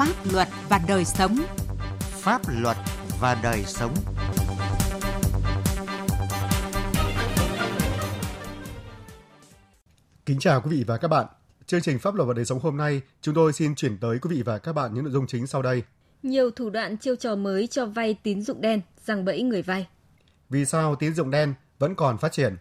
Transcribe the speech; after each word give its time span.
pháp 0.00 0.32
luật 0.32 0.48
và 0.68 0.80
đời 0.88 1.04
sống. 1.04 1.36
Pháp 2.00 2.42
luật 2.60 2.76
và 3.20 3.40
đời 3.42 3.64
sống. 3.66 3.94
Kính 10.26 10.38
chào 10.38 10.60
quý 10.60 10.70
vị 10.70 10.84
và 10.86 10.96
các 10.96 11.08
bạn. 11.08 11.26
Chương 11.66 11.80
trình 11.80 11.98
Pháp 11.98 12.14
luật 12.14 12.28
và 12.28 12.34
đời 12.34 12.44
sống 12.44 12.58
hôm 12.58 12.76
nay, 12.76 13.00
chúng 13.20 13.34
tôi 13.34 13.52
xin 13.52 13.74
chuyển 13.74 13.98
tới 13.98 14.18
quý 14.18 14.36
vị 14.36 14.42
và 14.42 14.58
các 14.58 14.72
bạn 14.72 14.94
những 14.94 15.04
nội 15.04 15.12
dung 15.12 15.26
chính 15.26 15.46
sau 15.46 15.62
đây. 15.62 15.82
Nhiều 16.22 16.50
thủ 16.50 16.70
đoạn 16.70 16.96
chiêu 16.96 17.16
trò 17.16 17.36
mới 17.36 17.66
cho 17.66 17.86
vay 17.86 18.14
tín 18.22 18.42
dụng 18.42 18.60
đen, 18.60 18.80
răng 19.04 19.24
bẫy 19.24 19.42
người 19.42 19.62
vay. 19.62 19.86
Vì 20.50 20.64
sao 20.64 20.96
tín 20.96 21.14
dụng 21.14 21.30
đen 21.30 21.54
vẫn 21.78 21.94
còn 21.94 22.18
phát 22.18 22.32
triển? 22.32 22.56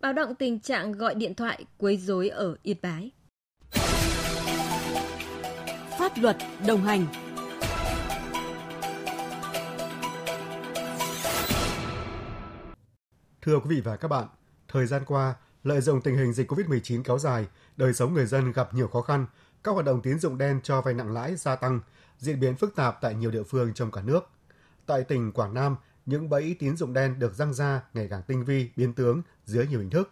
Báo 0.00 0.12
động 0.12 0.34
tình 0.34 0.60
trạng 0.60 0.92
gọi 0.92 1.14
điện 1.14 1.34
thoại 1.34 1.64
quấy 1.78 1.96
rối 1.96 2.28
ở 2.28 2.56
Yên 2.62 2.76
Bái. 2.82 3.10
Pháp 6.04 6.12
luật 6.22 6.36
đồng 6.66 6.80
hành. 6.82 7.06
Thưa 13.42 13.58
quý 13.58 13.76
vị 13.76 13.80
và 13.80 13.96
các 13.96 14.08
bạn, 14.08 14.26
thời 14.68 14.86
gian 14.86 15.02
qua, 15.06 15.34
lợi 15.62 15.80
dụng 15.80 16.00
tình 16.00 16.16
hình 16.16 16.32
dịch 16.32 16.50
COVID-19 16.50 17.02
kéo 17.02 17.18
dài, 17.18 17.46
đời 17.76 17.92
sống 17.92 18.14
người 18.14 18.26
dân 18.26 18.52
gặp 18.52 18.74
nhiều 18.74 18.88
khó 18.88 19.00
khăn, 19.00 19.26
các 19.64 19.72
hoạt 19.72 19.84
động 19.84 20.00
tín 20.02 20.18
dụng 20.18 20.38
đen 20.38 20.60
cho 20.62 20.80
vay 20.80 20.94
nặng 20.94 21.12
lãi 21.12 21.36
gia 21.36 21.56
tăng, 21.56 21.80
diễn 22.18 22.40
biến 22.40 22.56
phức 22.56 22.76
tạp 22.76 22.98
tại 23.00 23.14
nhiều 23.14 23.30
địa 23.30 23.42
phương 23.42 23.74
trong 23.74 23.90
cả 23.90 24.02
nước. 24.02 24.30
Tại 24.86 25.04
tỉnh 25.04 25.32
Quảng 25.32 25.54
Nam, 25.54 25.76
những 26.06 26.28
bẫy 26.28 26.56
tín 26.58 26.76
dụng 26.76 26.92
đen 26.92 27.18
được 27.18 27.34
răng 27.34 27.54
ra 27.54 27.82
ngày 27.94 28.06
càng 28.10 28.22
tinh 28.26 28.44
vi, 28.44 28.70
biến 28.76 28.92
tướng 28.92 29.22
dưới 29.44 29.66
nhiều 29.66 29.80
hình 29.80 29.90
thức. 29.90 30.10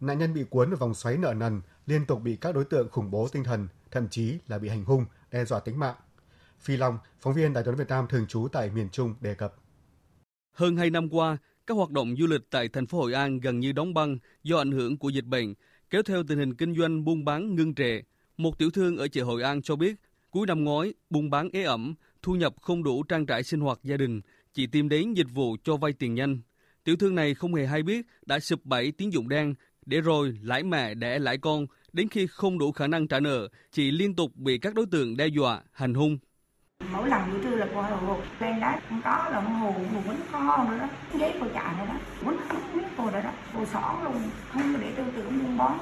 Nạn 0.00 0.18
nhân 0.18 0.34
bị 0.34 0.44
cuốn 0.50 0.70
vào 0.70 0.76
vòng 0.76 0.94
xoáy 0.94 1.16
nợ 1.16 1.34
nần, 1.34 1.60
liên 1.86 2.06
tục 2.06 2.20
bị 2.22 2.36
các 2.36 2.54
đối 2.54 2.64
tượng 2.64 2.90
khủng 2.90 3.10
bố 3.10 3.28
tinh 3.28 3.44
thần, 3.44 3.68
thậm 3.90 4.08
chí 4.08 4.38
là 4.48 4.58
bị 4.58 4.68
hành 4.68 4.84
hung, 4.84 5.06
đe 5.32 5.44
dọa 5.44 5.60
tính 5.60 5.78
mạng. 5.78 5.96
Phi 6.60 6.76
Long, 6.76 6.98
phóng 7.20 7.34
viên 7.34 7.52
Đài 7.52 7.64
tiếng 7.64 7.76
Việt 7.76 7.88
Nam 7.88 8.06
thường 8.08 8.26
trú 8.26 8.48
tại 8.52 8.70
miền 8.70 8.88
Trung 8.88 9.14
đề 9.20 9.34
cập. 9.34 9.54
Hơn 10.52 10.76
2 10.76 10.90
năm 10.90 11.08
qua, 11.08 11.36
các 11.66 11.74
hoạt 11.74 11.90
động 11.90 12.14
du 12.18 12.26
lịch 12.26 12.50
tại 12.50 12.68
thành 12.68 12.86
phố 12.86 12.98
Hội 12.98 13.12
An 13.12 13.40
gần 13.40 13.60
như 13.60 13.72
đóng 13.72 13.94
băng 13.94 14.18
do 14.42 14.58
ảnh 14.58 14.72
hưởng 14.72 14.98
của 14.98 15.08
dịch 15.08 15.24
bệnh, 15.24 15.54
kéo 15.90 16.02
theo 16.02 16.22
tình 16.28 16.38
hình 16.38 16.54
kinh 16.54 16.74
doanh 16.74 17.04
buôn 17.04 17.24
bán 17.24 17.54
ngưng 17.54 17.74
trệ. 17.74 18.00
Một 18.36 18.58
tiểu 18.58 18.70
thương 18.70 18.96
ở 18.96 19.08
chợ 19.08 19.24
Hội 19.24 19.42
An 19.42 19.62
cho 19.62 19.76
biết, 19.76 19.96
cuối 20.30 20.46
năm 20.46 20.64
ngoái 20.64 20.94
buôn 21.10 21.30
bán 21.30 21.48
ế 21.52 21.62
ẩm, 21.62 21.94
thu 22.22 22.34
nhập 22.34 22.54
không 22.62 22.82
đủ 22.82 23.02
trang 23.02 23.26
trải 23.26 23.42
sinh 23.42 23.60
hoạt 23.60 23.78
gia 23.82 23.96
đình, 23.96 24.20
chỉ 24.54 24.66
tìm 24.66 24.88
đến 24.88 25.14
dịch 25.14 25.30
vụ 25.34 25.56
cho 25.64 25.76
vay 25.76 25.92
tiền 25.92 26.14
nhanh. 26.14 26.40
Tiểu 26.84 26.96
thương 26.96 27.14
này 27.14 27.34
không 27.34 27.54
hề 27.54 27.66
hay 27.66 27.82
biết 27.82 28.06
đã 28.26 28.40
sụp 28.40 28.64
bẫy 28.64 28.92
tín 28.92 29.10
dụng 29.10 29.28
đen, 29.28 29.54
để 29.86 30.00
rồi 30.00 30.38
lãi 30.42 30.62
mẹ 30.62 30.94
đẻ 30.94 31.18
lãi 31.18 31.38
con, 31.38 31.66
đến 31.92 32.08
khi 32.08 32.26
không 32.26 32.58
đủ 32.58 32.72
khả 32.72 32.86
năng 32.86 33.08
trả 33.08 33.20
nợ, 33.20 33.48
chị 33.72 33.90
liên 33.90 34.16
tục 34.16 34.36
bị 34.36 34.58
các 34.58 34.74
đối 34.74 34.86
tượng 34.86 35.16
đe 35.16 35.26
dọa, 35.26 35.62
hành 35.72 35.94
hung. 35.94 36.18
Mỗi 36.92 37.08
lần 37.08 37.30
buổi 37.30 37.40
trưa 37.42 37.56
là 37.56 37.68
qua 37.74 37.90
hồ 37.90 38.20
lên 38.40 38.60
đá 38.60 38.80
không 38.88 39.00
có 39.04 39.28
là 39.32 39.40
hồ 39.40 39.70
hồ 39.70 40.02
quýnh 40.06 40.20
kho 40.30 40.68
nữa 40.70 40.78
đó, 40.78 40.88
giấy 41.18 41.32
cô 41.40 41.46
chạy 41.54 41.74
nữa 41.78 41.84
đó, 41.88 41.98
quýnh 42.24 42.38
quýnh 42.74 42.88
cô 42.96 43.10
nữa 43.10 43.20
đó, 43.24 43.32
cô 43.54 43.64
xỏ 43.72 44.00
luôn, 44.04 44.22
không 44.48 44.80
để 44.80 44.92
tư 44.96 45.02
tưởng 45.16 45.38
buôn 45.38 45.58
bán. 45.58 45.78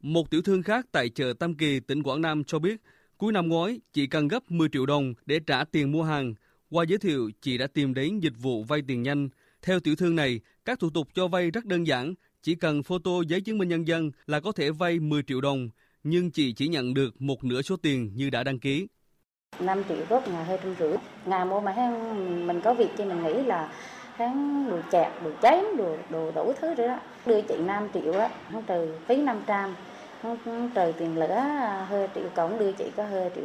Một 0.00 0.30
tiểu 0.30 0.42
thương 0.42 0.62
khác 0.62 0.86
tại 0.92 1.08
chợ 1.08 1.32
Tam 1.38 1.54
Kỳ, 1.54 1.80
tỉnh 1.80 2.02
Quảng 2.02 2.20
Nam 2.20 2.44
cho 2.44 2.58
biết, 2.58 2.80
cuối 3.16 3.32
năm 3.32 3.48
ngoái, 3.48 3.80
chị 3.92 4.06
cần 4.06 4.28
gấp 4.28 4.50
10 4.50 4.68
triệu 4.68 4.86
đồng 4.86 5.14
để 5.26 5.40
trả 5.46 5.64
tiền 5.64 5.92
mua 5.92 6.02
hàng. 6.02 6.34
Qua 6.70 6.84
giới 6.88 6.98
thiệu, 6.98 7.30
chị 7.40 7.58
đã 7.58 7.66
tìm 7.66 7.94
đến 7.94 8.18
dịch 8.18 8.38
vụ 8.38 8.64
vay 8.64 8.82
tiền 8.88 9.02
nhanh. 9.02 9.28
Theo 9.62 9.80
tiểu 9.80 9.96
thương 9.96 10.16
này, 10.16 10.40
các 10.64 10.78
thủ 10.78 10.90
tục 10.90 11.08
cho 11.14 11.28
vay 11.28 11.50
rất 11.50 11.64
đơn 11.64 11.86
giản, 11.86 12.14
chỉ 12.42 12.54
cần 12.54 12.82
photo 12.82 13.10
giấy 13.28 13.40
chứng 13.40 13.58
minh 13.58 13.68
nhân 13.68 13.86
dân 13.86 14.10
là 14.26 14.40
có 14.40 14.52
thể 14.52 14.70
vay 14.70 14.98
10 14.98 15.22
triệu 15.22 15.40
đồng, 15.40 15.68
nhưng 16.02 16.30
chị 16.30 16.52
chỉ 16.52 16.68
nhận 16.68 16.94
được 16.94 17.22
một 17.22 17.44
nửa 17.44 17.62
số 17.62 17.76
tiền 17.76 18.12
như 18.14 18.30
đã 18.30 18.44
đăng 18.44 18.58
ký. 18.58 18.86
5 19.60 19.82
triệu 19.88 20.04
góp 20.08 20.28
ngày 20.28 20.44
hơi 20.44 20.58
trăm 20.62 20.74
rưỡi. 20.78 20.96
Ngày 21.26 21.44
mua 21.44 21.60
mà 21.60 21.74
mình 22.46 22.60
có 22.64 22.74
việc 22.74 22.88
thì 22.96 23.04
mình 23.04 23.22
nghĩ 23.22 23.42
là 23.42 23.72
hắn 24.14 24.66
đồ 24.70 24.80
chẹt, 24.92 25.12
đồ 25.24 25.30
chén, 25.42 25.64
đồ 25.78 25.96
đồ 26.10 26.32
đủ 26.32 26.52
thứ 26.60 26.74
rồi 26.74 26.88
đó. 26.88 27.00
Đưa 27.26 27.42
chị 27.42 27.54
5 27.58 27.88
triệu 27.94 28.12
á, 28.12 28.28
hắn 28.28 28.62
trừ 28.66 28.94
phí 29.08 29.16
500, 29.16 29.74
hắn 30.22 30.70
trừ 30.74 30.92
tiền 30.98 31.16
lửa 31.16 31.34
hơi 31.88 32.08
triệu, 32.14 32.28
cộng 32.34 32.58
đưa 32.58 32.72
chị 32.72 32.84
có 32.96 33.06
hơi 33.06 33.30
triệu. 33.34 33.44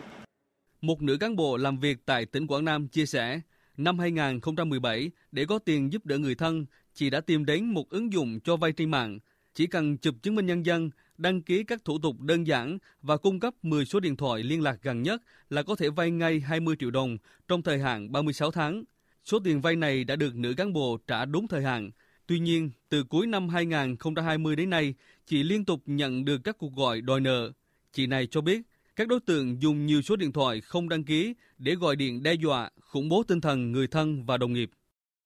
Một 0.82 1.02
nữ 1.02 1.18
cán 1.18 1.36
bộ 1.36 1.58
làm 1.58 1.80
việc 1.80 1.98
tại 2.06 2.26
tỉnh 2.26 2.48
Quảng 2.48 2.66
Nam 2.66 2.88
chia 2.88 3.06
sẻ, 3.06 3.42
năm 3.78 4.00
2017, 4.00 5.12
để 5.32 5.46
có 5.46 5.60
tiền 5.60 5.94
giúp 5.94 6.06
đỡ 6.06 6.18
người 6.18 6.36
thân, 6.36 6.66
chị 6.96 7.10
đã 7.10 7.22
tìm 7.22 7.46
đến 7.46 7.66
một 7.66 7.90
ứng 7.90 8.14
dụng 8.14 8.40
cho 8.40 8.58
vay 8.58 8.72
trên 8.72 8.92
mạng. 8.92 9.20
Chỉ 9.56 9.68
cần 9.68 9.98
chụp 9.98 10.16
chứng 10.22 10.36
minh 10.36 10.46
nhân 10.46 10.66
dân, 10.66 10.90
đăng 11.18 11.42
ký 11.42 11.64
các 11.64 11.86
thủ 11.86 12.00
tục 12.00 12.22
đơn 12.22 12.48
giản 12.48 12.78
và 13.02 13.18
cung 13.18 13.40
cấp 13.40 13.54
10 13.62 13.86
số 13.86 14.00
điện 14.00 14.16
thoại 14.16 14.44
liên 14.44 14.62
lạc 14.62 14.80
gần 14.82 15.04
nhất 15.04 15.22
là 15.50 15.64
có 15.64 15.76
thể 15.76 15.90
vay 15.90 16.12
ngay 16.12 16.40
20 16.40 16.76
triệu 16.80 16.92
đồng 16.92 17.18
trong 17.48 17.62
thời 17.62 17.80
hạn 17.80 18.12
36 18.12 18.52
tháng. 18.52 18.84
Số 19.26 19.40
tiền 19.44 19.62
vay 19.62 19.76
này 19.76 20.04
đã 20.04 20.16
được 20.16 20.36
nữ 20.36 20.54
cán 20.54 20.74
bộ 20.74 20.98
trả 21.08 21.26
đúng 21.26 21.48
thời 21.48 21.64
hạn. 21.64 21.92
Tuy 22.28 22.40
nhiên, 22.40 22.72
từ 22.90 23.04
cuối 23.04 23.28
năm 23.28 23.50
2020 23.50 24.56
đến 24.56 24.70
nay, 24.70 24.94
chị 25.26 25.44
liên 25.44 25.66
tục 25.66 25.82
nhận 25.86 26.26
được 26.26 26.38
các 26.44 26.58
cuộc 26.58 26.74
gọi 26.76 27.02
đòi 27.02 27.22
nợ. 27.22 27.52
Chị 27.94 28.08
này 28.08 28.28
cho 28.28 28.42
biết, 28.42 28.62
các 28.96 29.08
đối 29.08 29.20
tượng 29.20 29.62
dùng 29.62 29.86
nhiều 29.86 30.02
số 30.02 30.16
điện 30.16 30.32
thoại 30.32 30.62
không 30.62 30.90
đăng 30.90 31.04
ký 31.04 31.34
để 31.58 31.76
gọi 31.76 31.96
điện 31.96 32.24
đe 32.24 32.34
dọa, 32.34 32.70
khủng 32.80 33.10
bố 33.10 33.24
tinh 33.24 33.42
thần 33.42 33.72
người 33.72 33.88
thân 33.88 34.26
và 34.26 34.38
đồng 34.38 34.54
nghiệp. 34.54 34.70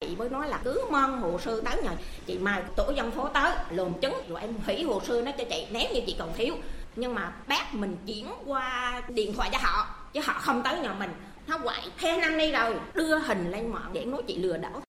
Chị 0.06 0.16
mới 0.16 0.30
nói 0.30 0.50
là 0.50 0.62
cứ 0.64 0.82
mong 0.92 1.22
hồ 1.22 1.40
sơ 1.40 1.62
tới 1.62 1.82
nhờ 1.84 1.92
chị 2.26 2.38
mai 2.38 2.64
tổ 2.76 2.92
dân 2.96 3.12
phố 3.12 3.30
tới 3.30 3.52
lồn 3.72 3.94
chứng 4.02 4.14
rồi 4.30 4.42
em 4.42 4.54
hủy 4.66 4.84
hồ 4.84 5.02
sơ 5.08 5.22
nó 5.22 5.32
cho 5.38 5.44
chị 5.50 5.68
nếu 5.72 5.94
như 5.94 6.02
chị 6.08 6.16
còn 6.20 6.34
thiếu. 6.36 6.56
Nhưng 6.96 7.16
mà 7.16 7.36
bác 7.48 7.76
mình 7.76 7.98
chuyển 8.06 8.28
qua 8.46 9.02
điện 9.10 9.34
thoại 9.34 9.50
cho 9.52 9.58
họ 9.62 9.96
chứ 10.14 10.20
họ 10.24 10.34
không 10.34 10.62
tới 10.64 10.80
nhà 10.80 10.94
mình. 10.94 11.10
Nó 11.48 11.58
quậy 11.58 11.82
thế 11.98 12.18
năm 12.22 12.38
nay 12.38 12.52
rồi 12.52 12.80
đưa 12.94 13.20
hình 13.20 13.52
lên 13.52 13.68
mạng 13.68 13.92
để 13.94 14.06
nói 14.06 14.22
chị 14.28 14.38
lừa 14.38 14.58
đảo. 14.58 14.82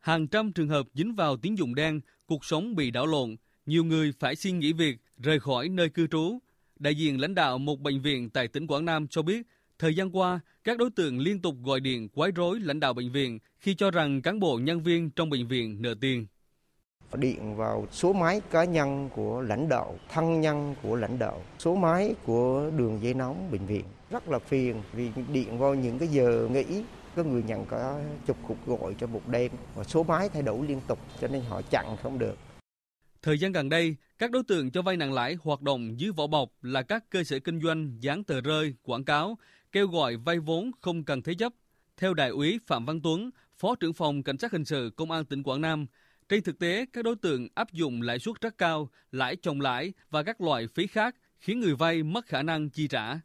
Hàng 0.00 0.26
trăm 0.26 0.52
trường 0.52 0.68
hợp 0.68 0.86
dính 0.94 1.14
vào 1.14 1.36
tín 1.36 1.54
dụng 1.54 1.74
đen, 1.74 2.00
cuộc 2.26 2.44
sống 2.44 2.76
bị 2.76 2.90
đảo 2.90 3.06
lộn, 3.06 3.36
nhiều 3.66 3.84
người 3.84 4.12
phải 4.18 4.36
xin 4.36 4.58
nghỉ 4.58 4.72
việc, 4.72 4.96
rời 5.18 5.40
khỏi 5.40 5.68
nơi 5.68 5.88
cư 5.88 6.06
trú. 6.06 6.38
Đại 6.78 6.94
diện 6.94 7.20
lãnh 7.20 7.34
đạo 7.34 7.58
một 7.58 7.80
bệnh 7.80 8.00
viện 8.00 8.30
tại 8.30 8.48
tỉnh 8.48 8.66
Quảng 8.66 8.84
Nam 8.84 9.08
cho 9.08 9.22
biết, 9.22 9.42
Thời 9.78 9.94
gian 9.94 10.16
qua, 10.16 10.40
các 10.64 10.78
đối 10.78 10.90
tượng 10.90 11.18
liên 11.18 11.42
tục 11.42 11.54
gọi 11.64 11.80
điện 11.80 12.08
quấy 12.08 12.30
rối 12.32 12.60
lãnh 12.60 12.80
đạo 12.80 12.94
bệnh 12.94 13.12
viện 13.12 13.38
khi 13.58 13.74
cho 13.74 13.90
rằng 13.90 14.22
cán 14.22 14.40
bộ 14.40 14.58
nhân 14.58 14.82
viên 14.82 15.10
trong 15.10 15.30
bệnh 15.30 15.48
viện 15.48 15.82
nợ 15.82 15.94
tiền. 16.00 16.26
Điện 17.14 17.56
vào 17.56 17.86
số 17.92 18.12
máy 18.12 18.40
cá 18.50 18.64
nhân 18.64 19.08
của 19.14 19.40
lãnh 19.40 19.68
đạo, 19.68 19.98
thân 20.08 20.40
nhân 20.40 20.74
của 20.82 20.96
lãnh 20.96 21.18
đạo, 21.18 21.42
số 21.58 21.76
máy 21.76 22.14
của 22.24 22.70
đường 22.76 22.98
dây 23.02 23.14
nóng 23.14 23.50
bệnh 23.50 23.66
viện. 23.66 23.84
Rất 24.10 24.28
là 24.28 24.38
phiền 24.38 24.82
vì 24.92 25.10
điện 25.32 25.58
vào 25.58 25.74
những 25.74 25.98
cái 25.98 26.08
giờ 26.08 26.48
nghỉ 26.50 26.84
có 27.16 27.24
người 27.24 27.42
nhận 27.42 27.66
cả 27.66 28.08
chục 28.26 28.36
cuộc 28.48 28.66
gọi 28.66 28.94
cho 29.00 29.06
một 29.06 29.28
đêm 29.28 29.52
và 29.74 29.84
số 29.84 30.02
máy 30.02 30.28
thay 30.28 30.42
đổi 30.42 30.66
liên 30.66 30.80
tục 30.88 30.98
cho 31.20 31.28
nên 31.28 31.42
họ 31.48 31.62
chặn 31.70 31.96
không 32.02 32.18
được. 32.18 32.38
Thời 33.22 33.38
gian 33.38 33.52
gần 33.52 33.68
đây, 33.68 33.96
các 34.18 34.30
đối 34.30 34.42
tượng 34.42 34.70
cho 34.70 34.82
vay 34.82 34.96
nặng 34.96 35.12
lãi 35.12 35.36
hoạt 35.42 35.62
động 35.62 36.00
dưới 36.00 36.12
vỏ 36.12 36.26
bọc 36.26 36.50
là 36.62 36.82
các 36.82 37.10
cơ 37.10 37.24
sở 37.24 37.38
kinh 37.38 37.60
doanh 37.60 37.96
dán 38.00 38.24
tờ 38.24 38.40
rơi, 38.40 38.74
quảng 38.82 39.04
cáo 39.04 39.38
kêu 39.76 39.88
gọi 39.88 40.16
vay 40.16 40.38
vốn 40.38 40.70
không 40.80 41.04
cần 41.04 41.22
thế 41.22 41.34
chấp. 41.34 41.52
Theo 41.96 42.14
đại 42.14 42.30
úy 42.30 42.60
Phạm 42.66 42.84
Văn 42.84 43.00
Tuấn, 43.02 43.30
Phó 43.58 43.74
trưởng 43.74 43.92
phòng 43.92 44.22
Cảnh 44.22 44.38
sát 44.38 44.52
hình 44.52 44.64
sự 44.64 44.90
Công 44.96 45.10
an 45.10 45.24
tỉnh 45.24 45.42
Quảng 45.42 45.60
Nam, 45.60 45.86
trên 46.28 46.42
thực 46.42 46.58
tế 46.58 46.86
các 46.92 47.04
đối 47.04 47.16
tượng 47.16 47.48
áp 47.54 47.72
dụng 47.72 48.02
lãi 48.02 48.18
suất 48.18 48.40
rất 48.40 48.58
cao, 48.58 48.90
lãi 49.12 49.36
chồng 49.36 49.60
lãi 49.60 49.92
và 50.10 50.22
các 50.22 50.40
loại 50.40 50.66
phí 50.66 50.86
khác 50.86 51.16
khiến 51.38 51.60
người 51.60 51.74
vay 51.74 52.02
mất 52.02 52.26
khả 52.26 52.42
năng 52.42 52.70
chi 52.70 52.88
trả. 52.88 53.20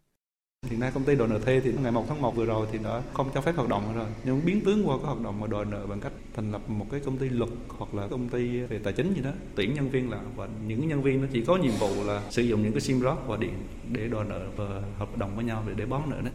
Hiện 0.69 0.79
nay 0.79 0.91
công 0.93 1.03
ty 1.03 1.15
đòi 1.15 1.27
nợ 1.27 1.39
thuê 1.39 1.59
thì 1.59 1.71
ngày 1.83 1.91
1 1.91 2.05
tháng 2.09 2.21
1 2.21 2.35
vừa 2.35 2.45
rồi 2.45 2.67
thì 2.71 2.79
đã 2.83 3.01
không 3.13 3.29
cho 3.33 3.41
phép 3.41 3.55
hoạt 3.55 3.69
động 3.69 3.95
rồi. 3.95 4.07
Nhưng 4.23 4.41
biến 4.45 4.61
tướng 4.65 4.87
qua 4.87 4.97
cái 4.97 5.05
hoạt 5.05 5.21
động 5.21 5.39
mà 5.39 5.47
đòi 5.47 5.65
nợ 5.65 5.87
bằng 5.87 5.99
cách 5.99 6.11
thành 6.33 6.51
lập 6.51 6.69
một 6.69 6.87
cái 6.91 6.99
công 6.99 7.17
ty 7.17 7.29
luật 7.29 7.49
hoặc 7.67 7.93
là 7.93 8.07
công 8.07 8.29
ty 8.29 8.59
về 8.59 8.79
tài 8.83 8.93
chính 8.93 9.13
gì 9.13 9.21
đó, 9.21 9.31
tuyển 9.55 9.73
nhân 9.73 9.89
viên 9.89 10.09
là 10.09 10.21
và 10.35 10.47
những 10.67 10.87
nhân 10.87 11.03
viên 11.03 11.21
nó 11.21 11.27
chỉ 11.33 11.43
có 11.45 11.57
nhiệm 11.57 11.71
vụ 11.79 12.03
là 12.03 12.21
sử 12.29 12.41
dụng 12.41 12.63
những 12.63 12.71
cái 12.71 12.81
sim 12.81 12.99
rác 12.99 13.27
và 13.27 13.37
điện 13.37 13.53
để 13.91 14.07
đòi 14.07 14.25
nợ 14.25 14.47
và 14.55 14.81
hợp 14.97 15.17
đồng 15.17 15.35
với 15.35 15.45
nhau 15.45 15.63
để 15.67 15.73
để 15.77 15.85
bón 15.85 16.01
nợ 16.09 16.21
đấy. 16.21 16.33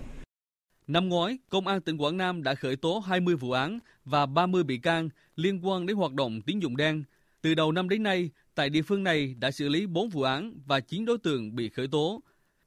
Năm 0.86 1.08
ngoái, 1.08 1.38
Công 1.48 1.66
an 1.66 1.80
tỉnh 1.80 1.96
Quảng 1.96 2.16
Nam 2.16 2.42
đã 2.42 2.54
khởi 2.54 2.76
tố 2.76 2.98
20 2.98 3.36
vụ 3.36 3.50
án 3.50 3.78
và 4.04 4.26
30 4.26 4.64
bị 4.64 4.78
can 4.78 5.08
liên 5.36 5.66
quan 5.66 5.86
đến 5.86 5.96
hoạt 5.96 6.12
động 6.12 6.42
tín 6.42 6.58
dụng 6.58 6.76
đen. 6.76 7.04
Từ 7.42 7.54
đầu 7.54 7.72
năm 7.72 7.88
đến 7.88 8.02
nay, 8.02 8.30
tại 8.54 8.70
địa 8.70 8.82
phương 8.82 9.02
này 9.02 9.34
đã 9.38 9.50
xử 9.50 9.68
lý 9.68 9.86
4 9.86 10.08
vụ 10.08 10.22
án 10.22 10.60
và 10.66 10.80
9 10.80 11.04
đối 11.04 11.18
tượng 11.18 11.56
bị 11.56 11.68
khởi 11.68 11.88
tố. 11.88 12.22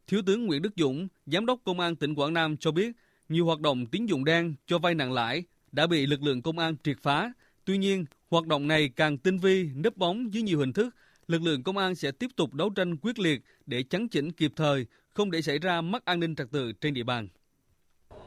Thiếu 0.10 0.22
tướng 0.26 0.46
Nguyễn 0.46 0.62
Đức 0.62 0.74
Dũng, 0.78 1.08
Giám 1.26 1.46
đốc 1.46 1.60
Công 1.66 1.80
an 1.80 1.96
tỉnh 1.96 2.16
Quảng 2.16 2.34
Nam 2.34 2.58
cho 2.58 2.72
biết, 2.72 2.92
nhiều 3.30 3.46
hoạt 3.46 3.60
động 3.60 3.86
tín 3.86 4.06
dụng 4.06 4.26
đen 4.26 4.56
cho 4.68 4.80
vay 4.80 4.96
nặng 4.96 5.14
lãi 5.14 5.44
đã 5.72 5.88
bị 5.88 6.06
lực 6.06 6.24
lượng 6.24 6.42
công 6.42 6.60
an 6.60 6.76
triệt 6.84 6.98
phá. 7.02 7.34
Tuy 7.66 7.78
nhiên, 7.78 8.06
hoạt 8.30 8.48
động 8.48 8.68
này 8.68 8.90
càng 8.96 9.18
tinh 9.18 9.38
vi, 9.38 9.70
nấp 9.76 9.98
bóng 9.98 10.34
dưới 10.34 10.44
nhiều 10.44 10.60
hình 10.60 10.74
thức. 10.74 10.96
Lực 11.28 11.42
lượng 11.42 11.64
công 11.64 11.78
an 11.78 11.96
sẽ 11.96 12.12
tiếp 12.12 12.28
tục 12.36 12.54
đấu 12.54 12.70
tranh 12.70 12.98
quyết 12.98 13.20
liệt 13.20 13.42
để 13.66 13.84
chấn 13.84 14.08
chỉnh 14.08 14.32
kịp 14.32 14.52
thời, 14.56 14.86
không 15.10 15.32
để 15.32 15.42
xảy 15.42 15.60
ra 15.60 15.82
mất 15.82 16.06
an 16.06 16.20
ninh 16.20 16.36
trật 16.36 16.52
tự 16.52 16.72
trên 16.72 16.94
địa 16.94 17.04
bàn 17.04 17.28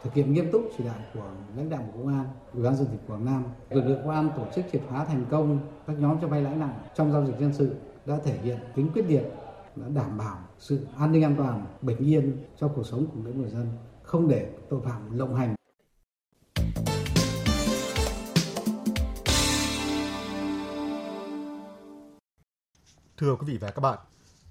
thực 0.05 0.15
hiện 0.15 0.33
nghiêm 0.33 0.53
túc 0.53 0.71
chỉ 0.79 0.85
đạo 0.85 0.99
của 1.15 1.31
lãnh 1.57 1.71
đạo 1.71 1.83
bộ 1.87 2.03
công 2.03 2.09
an, 2.09 2.25
ủy 2.53 2.63
ban 2.63 2.77
dân 2.77 2.87
tỉnh 2.87 2.99
Quảng 3.07 3.25
Nam, 3.25 3.45
lực 3.71 3.85
lượng 3.87 4.01
công 4.05 4.15
an 4.15 4.31
tổ 4.37 4.47
chức 4.55 4.65
triệt 4.73 4.83
phá 4.91 5.05
thành 5.05 5.25
công 5.31 5.59
các 5.87 5.97
nhóm 5.99 6.17
cho 6.23 6.29
vay 6.29 6.43
lãi 6.43 6.57
nặng 6.57 6.75
trong 6.97 7.13
giao 7.13 7.27
dịch 7.27 7.39
dân 7.41 7.53
sự 7.53 7.75
đã 8.07 8.19
thể 8.25 8.39
hiện 8.45 8.59
tính 8.77 8.89
quyết 8.95 9.05
liệt, 9.09 9.23
đã 9.77 9.87
đảm 9.95 10.19
bảo 10.19 10.39
sự 10.59 10.87
an 10.97 11.13
ninh 11.13 11.23
an 11.23 11.35
toàn, 11.39 11.67
bình 11.83 11.99
yên 11.99 12.45
cho 12.61 12.69
cuộc 12.69 12.87
sống 12.87 13.07
của 13.07 13.21
mỗi 13.25 13.35
người 13.35 13.51
dân 13.51 13.73
không 14.03 14.29
để 14.29 14.51
tội 14.71 14.81
phạm 14.85 15.19
lộng 15.19 15.35
hành. 15.35 15.55
Thưa 23.17 23.37
quý 23.37 23.47
vị 23.47 23.59
và 23.59 23.71
các 23.71 23.81
bạn, 23.81 23.99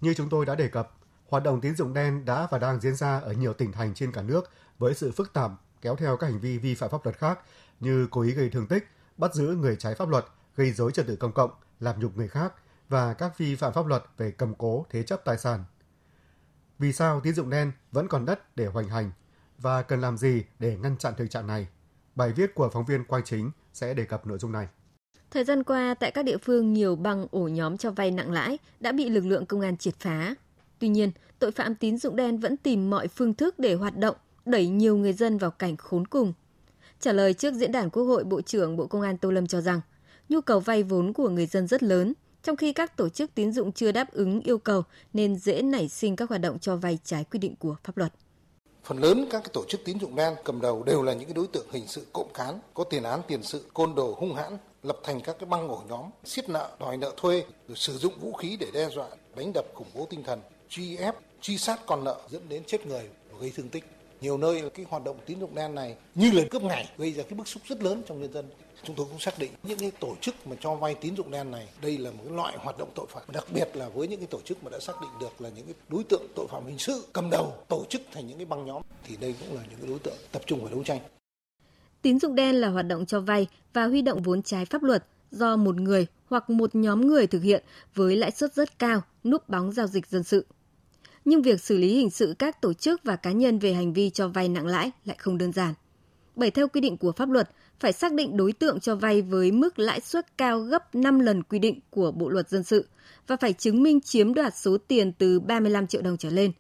như 0.01 0.13
chúng 0.13 0.29
tôi 0.29 0.45
đã 0.45 0.55
đề 0.55 0.67
cập, 0.67 0.91
hoạt 1.29 1.43
động 1.43 1.61
tín 1.61 1.75
dụng 1.75 1.93
đen 1.93 2.25
đã 2.25 2.47
và 2.51 2.57
đang 2.57 2.79
diễn 2.79 2.95
ra 2.95 3.19
ở 3.19 3.33
nhiều 3.33 3.53
tỉnh 3.53 3.71
thành 3.71 3.93
trên 3.93 4.11
cả 4.11 4.21
nước 4.21 4.49
với 4.77 4.93
sự 4.93 5.11
phức 5.11 5.33
tạp 5.33 5.51
kéo 5.81 5.95
theo 5.95 6.17
các 6.17 6.27
hành 6.27 6.39
vi 6.39 6.57
vi 6.57 6.75
phạm 6.75 6.89
pháp 6.89 7.05
luật 7.05 7.17
khác 7.17 7.39
như 7.79 8.07
cố 8.11 8.21
ý 8.21 8.31
gây 8.31 8.49
thương 8.49 8.67
tích, 8.67 8.87
bắt 9.17 9.33
giữ 9.35 9.47
người 9.47 9.75
trái 9.75 9.95
pháp 9.95 10.09
luật, 10.09 10.25
gây 10.55 10.71
dối 10.71 10.91
trật 10.91 11.07
tự 11.07 11.15
công 11.15 11.31
cộng, 11.31 11.51
làm 11.79 11.99
nhục 11.99 12.17
người 12.17 12.27
khác 12.27 12.53
và 12.91 13.13
các 13.13 13.37
vi 13.37 13.55
phạm 13.55 13.73
pháp 13.73 13.87
luật 13.87 14.03
về 14.17 14.31
cầm 14.31 14.55
cố, 14.55 14.85
thế 14.89 15.03
chấp 15.03 15.25
tài 15.25 15.37
sản. 15.37 15.63
Vì 16.79 16.93
sao 16.93 17.21
tín 17.23 17.33
dụng 17.33 17.49
đen 17.49 17.71
vẫn 17.91 18.07
còn 18.07 18.25
đất 18.25 18.55
để 18.55 18.65
hoành 18.65 18.87
hành 18.87 19.11
và 19.57 19.81
cần 19.81 20.01
làm 20.01 20.17
gì 20.17 20.43
để 20.59 20.77
ngăn 20.77 20.97
chặn 20.97 21.13
thực 21.17 21.27
trạng 21.29 21.47
này? 21.47 21.67
Bài 22.15 22.31
viết 22.35 22.55
của 22.55 22.69
phóng 22.69 22.85
viên 22.85 23.03
Quang 23.03 23.23
Chính 23.25 23.51
sẽ 23.73 23.93
đề 23.93 24.05
cập 24.05 24.27
nội 24.27 24.37
dung 24.37 24.51
này. 24.51 24.67
Thời 25.31 25.43
gian 25.43 25.63
qua, 25.63 25.93
tại 25.93 26.11
các 26.11 26.25
địa 26.25 26.37
phương 26.37 26.73
nhiều 26.73 26.95
băng 26.95 27.27
ổ 27.31 27.47
nhóm 27.47 27.77
cho 27.77 27.91
vay 27.91 28.11
nặng 28.11 28.31
lãi 28.31 28.57
đã 28.79 28.91
bị 28.91 29.09
lực 29.09 29.25
lượng 29.25 29.45
công 29.45 29.61
an 29.61 29.77
triệt 29.77 29.95
phá. 29.99 30.35
Tuy 30.79 30.87
nhiên, 30.87 31.11
tội 31.39 31.51
phạm 31.51 31.75
tín 31.75 31.97
dụng 31.97 32.15
đen 32.15 32.39
vẫn 32.39 32.57
tìm 32.57 32.89
mọi 32.89 33.07
phương 33.07 33.33
thức 33.33 33.59
để 33.59 33.73
hoạt 33.73 33.97
động, 33.97 34.15
đẩy 34.45 34.67
nhiều 34.67 34.97
người 34.97 35.13
dân 35.13 35.37
vào 35.37 35.51
cảnh 35.51 35.77
khốn 35.77 36.07
cùng. 36.07 36.33
Trả 36.99 37.13
lời 37.13 37.33
trước 37.33 37.53
diễn 37.53 37.71
đàn 37.71 37.89
Quốc 37.89 38.03
hội, 38.03 38.23
Bộ 38.23 38.41
trưởng 38.41 38.77
Bộ 38.77 38.87
Công 38.87 39.01
an 39.01 39.17
Tô 39.17 39.31
Lâm 39.31 39.47
cho 39.47 39.61
rằng, 39.61 39.81
nhu 40.29 40.41
cầu 40.41 40.59
vay 40.59 40.83
vốn 40.83 41.13
của 41.13 41.29
người 41.29 41.45
dân 41.45 41.67
rất 41.67 41.83
lớn, 41.83 42.13
trong 42.43 42.55
khi 42.55 42.73
các 42.73 42.97
tổ 42.97 43.09
chức 43.09 43.35
tín 43.35 43.51
dụng 43.51 43.71
chưa 43.71 43.91
đáp 43.91 44.11
ứng 44.11 44.41
yêu 44.41 44.57
cầu 44.57 44.83
nên 45.13 45.35
dễ 45.35 45.61
nảy 45.61 45.89
sinh 45.89 46.15
các 46.15 46.29
hoạt 46.29 46.41
động 46.41 46.59
cho 46.59 46.75
vay 46.75 46.99
trái 47.03 47.23
quy 47.23 47.39
định 47.39 47.55
của 47.55 47.75
pháp 47.83 47.97
luật. 47.97 48.13
Phần 48.83 48.97
lớn 48.97 49.27
các 49.31 49.39
cái 49.43 49.51
tổ 49.53 49.63
chức 49.67 49.81
tín 49.85 49.99
dụng 49.99 50.15
đen 50.15 50.33
cầm 50.43 50.61
đầu 50.61 50.83
đều 50.83 51.03
là 51.03 51.13
những 51.13 51.25
cái 51.25 51.33
đối 51.33 51.47
tượng 51.47 51.67
hình 51.71 51.87
sự 51.87 52.05
cộng 52.13 52.33
cán, 52.33 52.59
có 52.73 52.83
tiền 52.83 53.03
án 53.03 53.21
tiền 53.27 53.43
sự, 53.43 53.65
côn 53.73 53.95
đồ 53.95 54.15
hung 54.17 54.35
hãn, 54.35 54.57
lập 54.83 54.97
thành 55.03 55.21
các 55.21 55.35
cái 55.39 55.49
băng 55.49 55.67
ổ 55.67 55.83
nhóm, 55.89 56.09
siết 56.23 56.49
nợ, 56.49 56.69
đòi 56.79 56.97
nợ 56.97 57.13
thuê, 57.17 57.43
rồi 57.67 57.77
sử 57.77 57.97
dụng 57.97 58.13
vũ 58.19 58.33
khí 58.33 58.57
để 58.59 58.67
đe 58.73 58.89
dọa, 58.89 59.07
đánh 59.35 59.51
đập 59.53 59.65
khủng 59.73 59.87
bố 59.93 60.07
tinh 60.09 60.23
thần, 60.23 60.41
truy 60.69 60.97
ép, 60.97 61.15
truy 61.41 61.57
sát 61.57 61.79
con 61.85 62.03
nợ 62.03 62.21
dẫn 62.29 62.49
đến 62.49 62.63
chết 62.67 62.85
người 62.87 63.09
và 63.31 63.37
gây 63.41 63.51
thương 63.55 63.69
tích. 63.69 63.83
Nhiều 64.21 64.37
nơi 64.37 64.61
là 64.61 64.69
cái 64.69 64.85
hoạt 64.89 65.03
động 65.03 65.17
tín 65.25 65.39
dụng 65.39 65.55
đen 65.55 65.75
này 65.75 65.95
như 66.15 66.31
là 66.31 66.43
cướp 66.51 66.63
ngày 66.63 66.89
gây 66.97 67.13
ra 67.13 67.23
cái 67.23 67.33
bức 67.33 67.47
xúc 67.47 67.63
rất 67.67 67.83
lớn 67.83 68.01
trong 68.07 68.21
nhân 68.21 68.33
dân. 68.33 68.45
Chúng 68.83 68.95
tôi 68.95 69.05
cũng 69.09 69.19
xác 69.19 69.39
định 69.39 69.51
những 69.63 69.79
cái 69.79 69.91
tổ 69.99 70.15
chức 70.21 70.47
mà 70.47 70.55
cho 70.61 70.75
vay 70.75 70.95
tín 70.95 71.15
dụng 71.15 71.31
đen 71.31 71.51
này 71.51 71.67
đây 71.81 71.97
là 71.97 72.11
một 72.11 72.23
cái 72.27 72.35
loại 72.35 72.57
hoạt 72.59 72.77
động 72.77 72.89
tội 72.95 73.05
phạm, 73.09 73.23
đặc 73.33 73.45
biệt 73.53 73.69
là 73.73 73.89
với 73.89 74.07
những 74.07 74.19
cái 74.19 74.27
tổ 74.27 74.39
chức 74.45 74.63
mà 74.63 74.69
đã 74.69 74.79
xác 74.79 74.93
định 75.01 75.09
được 75.21 75.41
là 75.41 75.49
những 75.49 75.65
cái 75.65 75.75
đối 75.89 76.03
tượng 76.03 76.21
tội 76.35 76.47
phạm 76.49 76.65
hình 76.65 76.79
sự 76.79 77.05
cầm 77.13 77.29
đầu 77.29 77.53
tổ 77.67 77.85
chức 77.89 78.01
thành 78.11 78.27
những 78.27 78.37
cái 78.37 78.45
băng 78.45 78.65
nhóm 78.65 78.81
thì 79.03 79.17
đây 79.17 79.35
cũng 79.39 79.55
là 79.55 79.63
những 79.69 79.79
cái 79.79 79.89
đối 79.89 79.99
tượng 79.99 80.17
tập 80.31 80.41
trung 80.45 80.61
vào 80.61 80.69
đấu 80.73 80.83
tranh. 80.83 80.99
Tín 82.01 82.19
dụng 82.19 82.35
đen 82.35 82.55
là 82.55 82.69
hoạt 82.69 82.87
động 82.87 83.05
cho 83.05 83.19
vay 83.19 83.47
và 83.73 83.85
huy 83.85 84.01
động 84.01 84.21
vốn 84.21 84.41
trái 84.41 84.65
pháp 84.65 84.83
luật 84.83 85.05
do 85.31 85.55
một 85.55 85.75
người 85.75 86.07
hoặc 86.29 86.49
một 86.49 86.75
nhóm 86.75 87.07
người 87.07 87.27
thực 87.27 87.43
hiện 87.43 87.63
với 87.95 88.15
lãi 88.15 88.31
suất 88.31 88.53
rất 88.53 88.79
cao, 88.79 89.01
núp 89.23 89.49
bóng 89.49 89.71
giao 89.71 89.87
dịch 89.87 90.07
dân 90.07 90.23
sự. 90.23 90.45
Nhưng 91.25 91.41
việc 91.41 91.61
xử 91.61 91.77
lý 91.77 91.95
hình 91.95 92.09
sự 92.09 92.35
các 92.39 92.61
tổ 92.61 92.73
chức 92.73 93.03
và 93.03 93.15
cá 93.15 93.31
nhân 93.31 93.59
về 93.59 93.73
hành 93.73 93.93
vi 93.93 94.09
cho 94.09 94.27
vay 94.27 94.49
nặng 94.49 94.67
lãi 94.67 94.91
lại 95.05 95.17
không 95.19 95.37
đơn 95.37 95.51
giản. 95.51 95.73
Bởi 96.35 96.51
theo 96.51 96.67
quy 96.67 96.81
định 96.81 96.97
của 96.97 97.11
pháp 97.11 97.29
luật, 97.29 97.49
phải 97.79 97.93
xác 97.93 98.13
định 98.13 98.37
đối 98.37 98.53
tượng 98.53 98.79
cho 98.79 98.95
vay 98.95 99.21
với 99.21 99.51
mức 99.51 99.79
lãi 99.79 100.01
suất 100.01 100.37
cao 100.37 100.59
gấp 100.59 100.95
5 100.95 101.19
lần 101.19 101.43
quy 101.43 101.59
định 101.59 101.79
của 101.89 102.11
Bộ 102.11 102.29
luật 102.29 102.49
dân 102.49 102.63
sự 102.63 102.87
và 103.27 103.35
phải 103.35 103.53
chứng 103.53 103.83
minh 103.83 104.01
chiếm 104.01 104.33
đoạt 104.33 104.57
số 104.57 104.77
tiền 104.87 105.13
từ 105.13 105.39
35 105.39 105.87
triệu 105.87 106.01
đồng 106.01 106.17
trở 106.17 106.29
lên. 106.29 106.51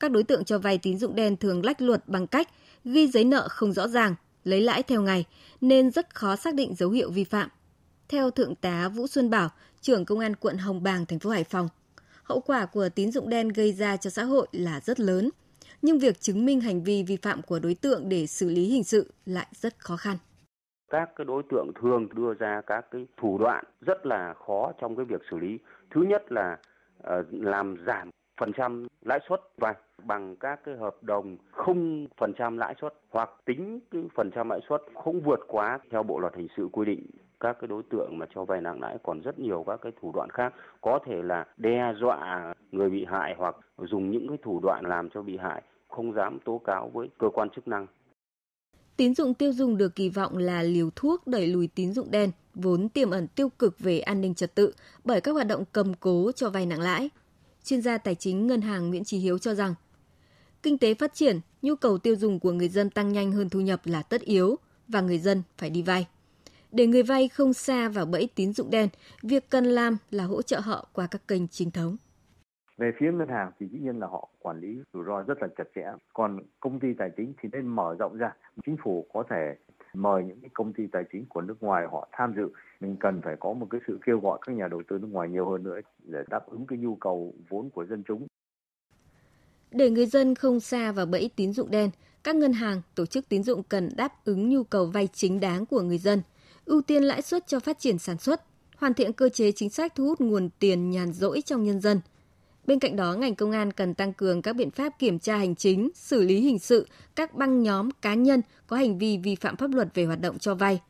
Các 0.00 0.10
đối 0.10 0.22
tượng 0.22 0.44
cho 0.44 0.58
vay 0.58 0.78
tín 0.78 0.98
dụng 0.98 1.14
đen 1.14 1.36
thường 1.36 1.64
lách 1.64 1.82
luật 1.82 2.08
bằng 2.08 2.26
cách 2.26 2.48
ghi 2.84 3.08
giấy 3.08 3.24
nợ 3.24 3.48
không 3.50 3.72
rõ 3.72 3.88
ràng, 3.88 4.14
lấy 4.44 4.60
lãi 4.60 4.82
theo 4.82 5.02
ngày 5.02 5.24
nên 5.60 5.90
rất 5.90 6.14
khó 6.14 6.36
xác 6.36 6.54
định 6.54 6.74
dấu 6.74 6.90
hiệu 6.90 7.10
vi 7.10 7.24
phạm. 7.24 7.48
Theo 8.08 8.30
Thượng 8.30 8.54
tá 8.54 8.88
Vũ 8.88 9.06
Xuân 9.06 9.30
Bảo, 9.30 9.50
trưởng 9.80 10.04
Công 10.04 10.18
an 10.18 10.36
quận 10.36 10.58
Hồng 10.58 10.82
Bàng, 10.82 11.06
thành 11.06 11.18
phố 11.18 11.30
Hải 11.30 11.44
Phòng, 11.44 11.68
hậu 12.24 12.40
quả 12.40 12.66
của 12.66 12.88
tín 12.88 13.10
dụng 13.10 13.28
đen 13.28 13.48
gây 13.48 13.72
ra 13.72 13.96
cho 13.96 14.10
xã 14.10 14.24
hội 14.24 14.46
là 14.52 14.80
rất 14.80 15.00
lớn, 15.00 15.30
nhưng 15.82 15.98
việc 15.98 16.20
chứng 16.20 16.46
minh 16.46 16.60
hành 16.60 16.82
vi 16.82 17.04
vi 17.08 17.16
phạm 17.16 17.42
của 17.42 17.58
đối 17.58 17.74
tượng 17.74 18.08
để 18.08 18.26
xử 18.26 18.48
lý 18.48 18.64
hình 18.64 18.84
sự 18.84 19.12
lại 19.26 19.46
rất 19.52 19.78
khó 19.78 19.96
khăn. 19.96 20.16
Các 20.90 21.10
cái 21.16 21.24
đối 21.24 21.42
tượng 21.50 21.72
thường 21.82 22.08
đưa 22.14 22.34
ra 22.34 22.60
các 22.66 22.86
cái 22.90 23.06
thủ 23.16 23.38
đoạn 23.38 23.64
rất 23.80 24.06
là 24.06 24.34
khó 24.46 24.72
trong 24.80 24.96
cái 24.96 25.04
việc 25.04 25.20
xử 25.30 25.38
lý. 25.38 25.58
Thứ 25.94 26.02
nhất 26.02 26.32
là 26.32 26.58
uh, 26.98 27.26
làm 27.30 27.76
giảm 27.86 28.10
phần 28.40 28.52
trăm 28.56 28.86
lãi 29.04 29.20
suất 29.28 29.40
vay 29.56 29.74
bằng 30.02 30.36
các 30.36 30.60
cái 30.64 30.76
hợp 30.76 31.02
đồng 31.02 31.36
không 31.50 32.06
phần 32.20 32.32
trăm 32.38 32.58
lãi 32.58 32.74
suất 32.80 32.94
hoặc 33.10 33.30
tính 33.44 33.80
cái 33.90 34.02
phần 34.14 34.30
trăm 34.34 34.48
lãi 34.48 34.60
suất 34.68 34.80
không 34.94 35.20
vượt 35.20 35.40
quá 35.48 35.78
theo 35.90 36.02
bộ 36.02 36.18
luật 36.18 36.34
hình 36.36 36.48
sự 36.56 36.68
quy 36.72 36.84
định 36.84 37.06
các 37.44 37.56
cái 37.60 37.68
đối 37.68 37.82
tượng 37.90 38.18
mà 38.18 38.26
cho 38.34 38.44
vay 38.44 38.60
nặng 38.60 38.80
lãi 38.80 38.96
còn 39.02 39.20
rất 39.20 39.38
nhiều 39.38 39.64
các 39.66 39.80
cái 39.82 39.92
thủ 40.00 40.12
đoạn 40.14 40.30
khác 40.30 40.54
có 40.80 40.98
thể 41.06 41.22
là 41.22 41.46
đe 41.56 41.94
dọa 42.00 42.54
người 42.72 42.90
bị 42.90 43.04
hại 43.10 43.34
hoặc 43.38 43.56
dùng 43.78 44.10
những 44.10 44.28
cái 44.28 44.38
thủ 44.42 44.60
đoạn 44.60 44.84
làm 44.86 45.08
cho 45.14 45.22
bị 45.22 45.36
hại 45.36 45.62
không 45.88 46.14
dám 46.14 46.38
tố 46.44 46.60
cáo 46.64 46.90
với 46.94 47.08
cơ 47.18 47.28
quan 47.34 47.48
chức 47.50 47.68
năng. 47.68 47.86
Tín 48.96 49.14
dụng 49.14 49.34
tiêu 49.34 49.52
dùng 49.52 49.76
được 49.76 49.94
kỳ 49.94 50.08
vọng 50.08 50.38
là 50.38 50.62
liều 50.62 50.90
thuốc 50.96 51.26
đẩy 51.26 51.46
lùi 51.46 51.66
tín 51.66 51.92
dụng 51.92 52.10
đen, 52.10 52.30
vốn 52.54 52.88
tiềm 52.88 53.10
ẩn 53.10 53.28
tiêu 53.28 53.48
cực 53.58 53.78
về 53.78 54.00
an 54.00 54.20
ninh 54.20 54.34
trật 54.34 54.54
tự 54.54 54.72
bởi 55.04 55.20
các 55.20 55.32
hoạt 55.32 55.46
động 55.46 55.64
cầm 55.72 55.94
cố 55.94 56.32
cho 56.32 56.50
vay 56.50 56.66
nặng 56.66 56.80
lãi. 56.80 57.10
Chuyên 57.64 57.82
gia 57.82 57.98
tài 57.98 58.14
chính 58.14 58.46
ngân 58.46 58.60
hàng 58.60 58.90
Nguyễn 58.90 59.04
Trí 59.04 59.18
Hiếu 59.18 59.38
cho 59.38 59.54
rằng, 59.54 59.74
kinh 60.62 60.78
tế 60.78 60.94
phát 60.94 61.14
triển, 61.14 61.40
nhu 61.62 61.76
cầu 61.76 61.98
tiêu 61.98 62.16
dùng 62.16 62.40
của 62.40 62.52
người 62.52 62.68
dân 62.68 62.90
tăng 62.90 63.12
nhanh 63.12 63.32
hơn 63.32 63.48
thu 63.48 63.60
nhập 63.60 63.80
là 63.84 64.02
tất 64.02 64.20
yếu 64.20 64.56
và 64.88 65.00
người 65.00 65.18
dân 65.18 65.42
phải 65.58 65.70
đi 65.70 65.82
vay. 65.82 66.06
Để 66.74 66.86
người 66.86 67.02
vay 67.02 67.28
không 67.28 67.52
xa 67.52 67.88
vào 67.88 68.06
bẫy 68.06 68.28
tín 68.34 68.52
dụng 68.52 68.70
đen, 68.70 68.88
việc 69.22 69.50
cần 69.50 69.64
làm 69.64 69.96
là 70.10 70.24
hỗ 70.24 70.42
trợ 70.42 70.60
họ 70.60 70.88
qua 70.92 71.06
các 71.10 71.28
kênh 71.28 71.48
chính 71.48 71.70
thống. 71.70 71.96
Về 72.76 72.92
phía 72.98 73.12
ngân 73.12 73.28
hàng 73.28 73.50
thì 73.60 73.66
dĩ 73.72 73.78
nhiên 73.78 73.98
là 73.98 74.06
họ 74.06 74.28
quản 74.38 74.60
lý 74.60 74.78
rủi 74.92 75.04
ro 75.06 75.22
rất 75.22 75.42
là 75.42 75.48
chặt 75.58 75.64
chẽ. 75.74 75.86
Còn 76.12 76.40
công 76.60 76.80
ty 76.80 76.88
tài 76.98 77.10
chính 77.16 77.32
thì 77.42 77.48
nên 77.52 77.66
mở 77.66 77.96
rộng 77.98 78.16
ra. 78.16 78.32
Chính 78.66 78.76
phủ 78.84 79.06
có 79.12 79.24
thể 79.30 79.56
mời 79.94 80.24
những 80.24 80.40
cái 80.40 80.50
công 80.54 80.72
ty 80.72 80.86
tài 80.92 81.02
chính 81.12 81.26
của 81.28 81.40
nước 81.40 81.62
ngoài 81.62 81.86
họ 81.92 82.08
tham 82.12 82.34
dự. 82.36 82.48
Mình 82.80 82.96
cần 83.00 83.20
phải 83.24 83.36
có 83.40 83.52
một 83.52 83.66
cái 83.70 83.80
sự 83.86 83.98
kêu 84.06 84.20
gọi 84.20 84.38
các 84.46 84.56
nhà 84.56 84.68
đầu 84.68 84.82
tư 84.88 84.98
nước 84.98 85.08
ngoài 85.10 85.28
nhiều 85.28 85.50
hơn 85.50 85.62
nữa 85.62 85.80
để 85.98 86.22
đáp 86.30 86.46
ứng 86.46 86.66
cái 86.66 86.78
nhu 86.78 86.94
cầu 86.94 87.34
vốn 87.48 87.70
của 87.70 87.84
dân 87.84 88.02
chúng. 88.08 88.26
Để 89.70 89.90
người 89.90 90.06
dân 90.06 90.34
không 90.34 90.60
xa 90.60 90.92
vào 90.92 91.06
bẫy 91.06 91.30
tín 91.36 91.52
dụng 91.52 91.70
đen, 91.70 91.90
các 92.24 92.36
ngân 92.36 92.52
hàng, 92.52 92.82
tổ 92.94 93.06
chức 93.06 93.28
tín 93.28 93.42
dụng 93.42 93.62
cần 93.62 93.88
đáp 93.96 94.24
ứng 94.24 94.48
nhu 94.48 94.64
cầu 94.64 94.86
vay 94.86 95.08
chính 95.12 95.40
đáng 95.40 95.66
của 95.66 95.82
người 95.82 95.98
dân, 95.98 96.22
ưu 96.64 96.82
tiên 96.82 97.02
lãi 97.02 97.22
suất 97.22 97.46
cho 97.46 97.60
phát 97.60 97.78
triển 97.78 97.98
sản 97.98 98.18
xuất, 98.18 98.42
hoàn 98.76 98.94
thiện 98.94 99.12
cơ 99.12 99.28
chế 99.28 99.52
chính 99.52 99.70
sách 99.70 99.94
thu 99.94 100.04
hút 100.04 100.20
nguồn 100.20 100.48
tiền 100.58 100.90
nhàn 100.90 101.12
rỗi 101.12 101.42
trong 101.46 101.64
nhân 101.64 101.80
dân– 101.80 102.00
Bên 102.66 102.78
cạnh 102.78 102.96
đó, 102.96 103.14
ngành 103.14 103.34
công 103.34 103.50
an 103.50 103.72
cần 103.72 103.94
tăng 103.94 104.12
cường 104.12 104.42
các 104.42 104.52
biện 104.56 104.70
pháp 104.70 104.98
kiểm 104.98 105.18
tra 105.18 105.36
hành 105.36 105.54
chính, 105.54 105.90
xử 105.94 106.22
lý 106.22 106.40
hình 106.40 106.58
sự 106.58 106.88
các 107.14 107.34
băng 107.34 107.62
nhóm 107.62 107.90
cá 107.90 108.14
nhân 108.14 108.42
có 108.66 108.76
hành 108.76 108.98
vi 108.98 109.18
vi 109.18 109.34
phạm 109.34 109.56
pháp 109.56 109.70
luật 109.74 109.88
về 109.94 110.04
hoạt 110.04 110.20
động 110.20 110.38
cho 110.38 110.54
vay. 110.54 110.80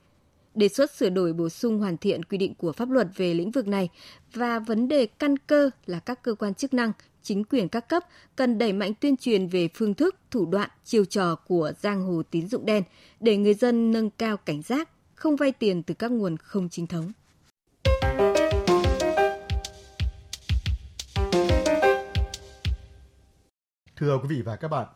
Đề 0.55 0.69
xuất 0.69 0.91
sửa 0.91 1.09
đổi 1.09 1.33
bổ 1.33 1.49
sung 1.49 1.79
hoàn 1.79 1.97
thiện 1.97 2.25
quy 2.25 2.39
định 2.39 2.55
của 2.55 2.73
pháp 2.73 2.91
luật 2.91 3.09
về 3.17 3.35
lĩnh 3.35 3.51
vực 3.51 3.69
này 3.69 3.89
và 4.33 4.59
vấn 4.59 4.89
đề 4.89 5.07
căn 5.07 5.39
cơ 5.39 5.71
là 5.87 5.99
các 5.99 6.23
cơ 6.23 6.35
quan 6.35 6.55
chức 6.55 6.75
năng, 6.75 6.93
chính 7.23 7.45
quyền 7.45 7.69
các 7.69 7.89
cấp 7.89 8.03
cần 8.37 8.59
đẩy 8.59 8.73
mạnh 8.73 8.93
tuyên 9.01 9.17
truyền 9.17 9.49
về 9.49 9.69
phương 9.75 9.95
thức, 9.95 10.17
thủ 10.31 10.47
đoạn, 10.47 10.71
chiêu 10.85 11.05
trò 11.05 11.35
của 11.35 11.73
giang 11.81 12.03
hồ 12.03 12.23
tín 12.31 12.49
dụng 12.49 12.67
đen 12.67 12.83
để 13.21 13.37
người 13.37 13.55
dân 13.55 13.91
nâng 13.93 14.11
cao 14.11 14.37
cảnh 14.37 14.63
giác, 14.63 14.89
không 15.25 15.37
vay 15.37 15.53
tiền 15.53 15.83
từ 15.83 15.95
các 15.95 16.11
nguồn 16.11 16.37
không 16.37 16.69
chính 16.69 16.87
thống. 16.87 17.13
Thưa 23.97 24.19
quý 24.19 24.29
vị 24.29 24.43
và 24.43 24.57
các 24.57 24.69
bạn, 24.69 24.87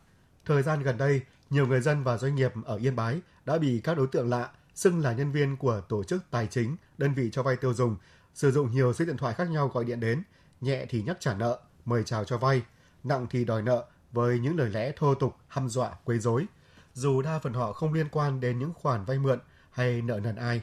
thời 0.44 0.62
gian 0.62 0.82
gần 0.82 0.98
đây, 0.98 1.20
nhiều 1.50 1.66
người 1.66 1.80
dân 1.80 2.04
và 2.04 2.18
doanh 2.18 2.34
nghiệp 2.34 2.52
ở 2.64 2.76
Yên 2.76 2.96
Bái 2.96 3.20
đã 3.44 3.58
bị 3.58 3.80
các 3.84 3.96
đối 3.96 4.06
tượng 4.06 4.28
lạ 4.28 4.50
xưng 4.74 5.00
là 5.00 5.12
nhân 5.12 5.32
viên 5.32 5.56
của 5.56 5.80
tổ 5.88 6.04
chức 6.04 6.22
tài 6.30 6.46
chính, 6.46 6.76
đơn 6.98 7.14
vị 7.14 7.30
cho 7.32 7.42
vay 7.42 7.56
tiêu 7.56 7.74
dùng, 7.74 7.96
sử 8.34 8.50
dụng 8.50 8.70
nhiều 8.70 8.92
số 8.92 9.04
điện 9.04 9.16
thoại 9.16 9.34
khác 9.34 9.50
nhau 9.50 9.68
gọi 9.68 9.84
điện 9.84 10.00
đến, 10.00 10.22
nhẹ 10.60 10.86
thì 10.88 11.02
nhắc 11.02 11.16
trả 11.20 11.34
nợ, 11.34 11.60
mời 11.84 12.04
chào 12.04 12.24
cho 12.24 12.38
vay, 12.38 12.62
nặng 13.04 13.26
thì 13.30 13.44
đòi 13.44 13.62
nợ 13.62 13.84
với 14.12 14.38
những 14.38 14.56
lời 14.56 14.70
lẽ 14.70 14.92
thô 14.96 15.14
tục, 15.14 15.36
hăm 15.48 15.68
dọa, 15.68 15.90
quấy 16.04 16.18
rối, 16.18 16.46
dù 16.94 17.22
đa 17.22 17.38
phần 17.38 17.52
họ 17.52 17.72
không 17.72 17.92
liên 17.92 18.08
quan 18.08 18.40
đến 18.40 18.58
những 18.58 18.72
khoản 18.74 19.04
vay 19.04 19.18
mượn 19.18 19.38
hay 19.78 20.02
nợ 20.02 20.20
nần 20.24 20.36
ai. 20.36 20.62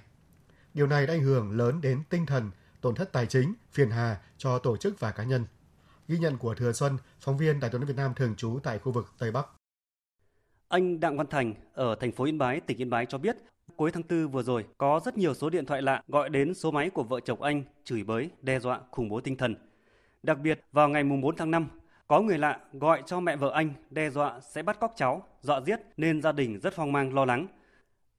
Điều 0.74 0.88
này 0.88 1.08
đã 1.08 1.14
ảnh 1.14 1.22
hưởng 1.22 1.52
lớn 1.52 1.82
đến 1.82 2.04
tinh 2.10 2.26
thần, 2.26 2.52
tổn 2.82 2.96
thất 2.96 3.12
tài 3.12 3.26
chính, 3.26 3.54
phiền 3.72 3.90
hà 3.90 4.22
cho 4.38 4.60
tổ 4.60 4.78
chức 4.78 5.00
và 5.00 5.12
cá 5.12 5.24
nhân. 5.24 5.46
Ghi 6.08 6.18
nhận 6.18 6.38
của 6.38 6.56
Thừa 6.56 6.74
Xuân, 6.74 6.98
phóng 7.20 7.38
viên 7.38 7.60
Đài 7.60 7.72
tiếng 7.72 7.86
Việt 7.86 7.96
Nam 7.98 8.14
thường 8.16 8.36
trú 8.36 8.60
tại 8.64 8.80
khu 8.80 8.92
vực 8.92 9.14
Tây 9.20 9.32
Bắc. 9.32 9.48
Anh 10.68 11.00
Đặng 11.00 11.18
Văn 11.18 11.28
Thành 11.28 11.54
ở 11.74 11.96
thành 11.96 12.12
phố 12.12 12.24
Yên 12.24 12.38
Bái, 12.38 12.60
tỉnh 12.60 12.78
Yên 12.78 12.90
Bái 12.90 13.06
cho 13.06 13.18
biết, 13.18 13.38
cuối 13.76 13.92
tháng 13.92 14.04
4 14.10 14.28
vừa 14.28 14.44
rồi 14.44 14.66
có 14.78 15.02
rất 15.06 15.18
nhiều 15.18 15.34
số 15.34 15.50
điện 15.50 15.66
thoại 15.66 15.82
lạ 15.82 16.04
gọi 16.08 16.30
đến 16.30 16.54
số 16.54 16.72
máy 16.72 16.90
của 16.90 17.04
vợ 17.04 17.20
chồng 17.20 17.42
anh 17.42 17.64
chửi 17.84 18.04
bới, 18.04 18.30
đe 18.42 18.60
dọa, 18.60 18.80
khủng 18.92 19.10
bố 19.10 19.22
tinh 19.22 19.38
thần. 19.38 19.56
Đặc 20.24 20.40
biệt 20.40 20.62
vào 20.72 20.90
ngày 20.90 21.04
4 21.04 21.36
tháng 21.36 21.52
5, 21.52 21.68
có 22.08 22.22
người 22.22 22.38
lạ 22.38 22.60
gọi 22.74 23.04
cho 23.06 23.20
mẹ 23.20 23.36
vợ 23.36 23.52
anh 23.54 23.74
đe 23.90 24.10
dọa 24.10 24.40
sẽ 24.40 24.64
bắt 24.64 24.80
cóc 24.80 24.94
cháu, 24.96 25.28
dọa 25.42 25.62
giết 25.62 25.80
nên 25.98 26.22
gia 26.22 26.32
đình 26.32 26.60
rất 26.60 26.76
hoang 26.76 26.92
mang 26.92 27.14
lo 27.14 27.26
lắng. 27.26 27.48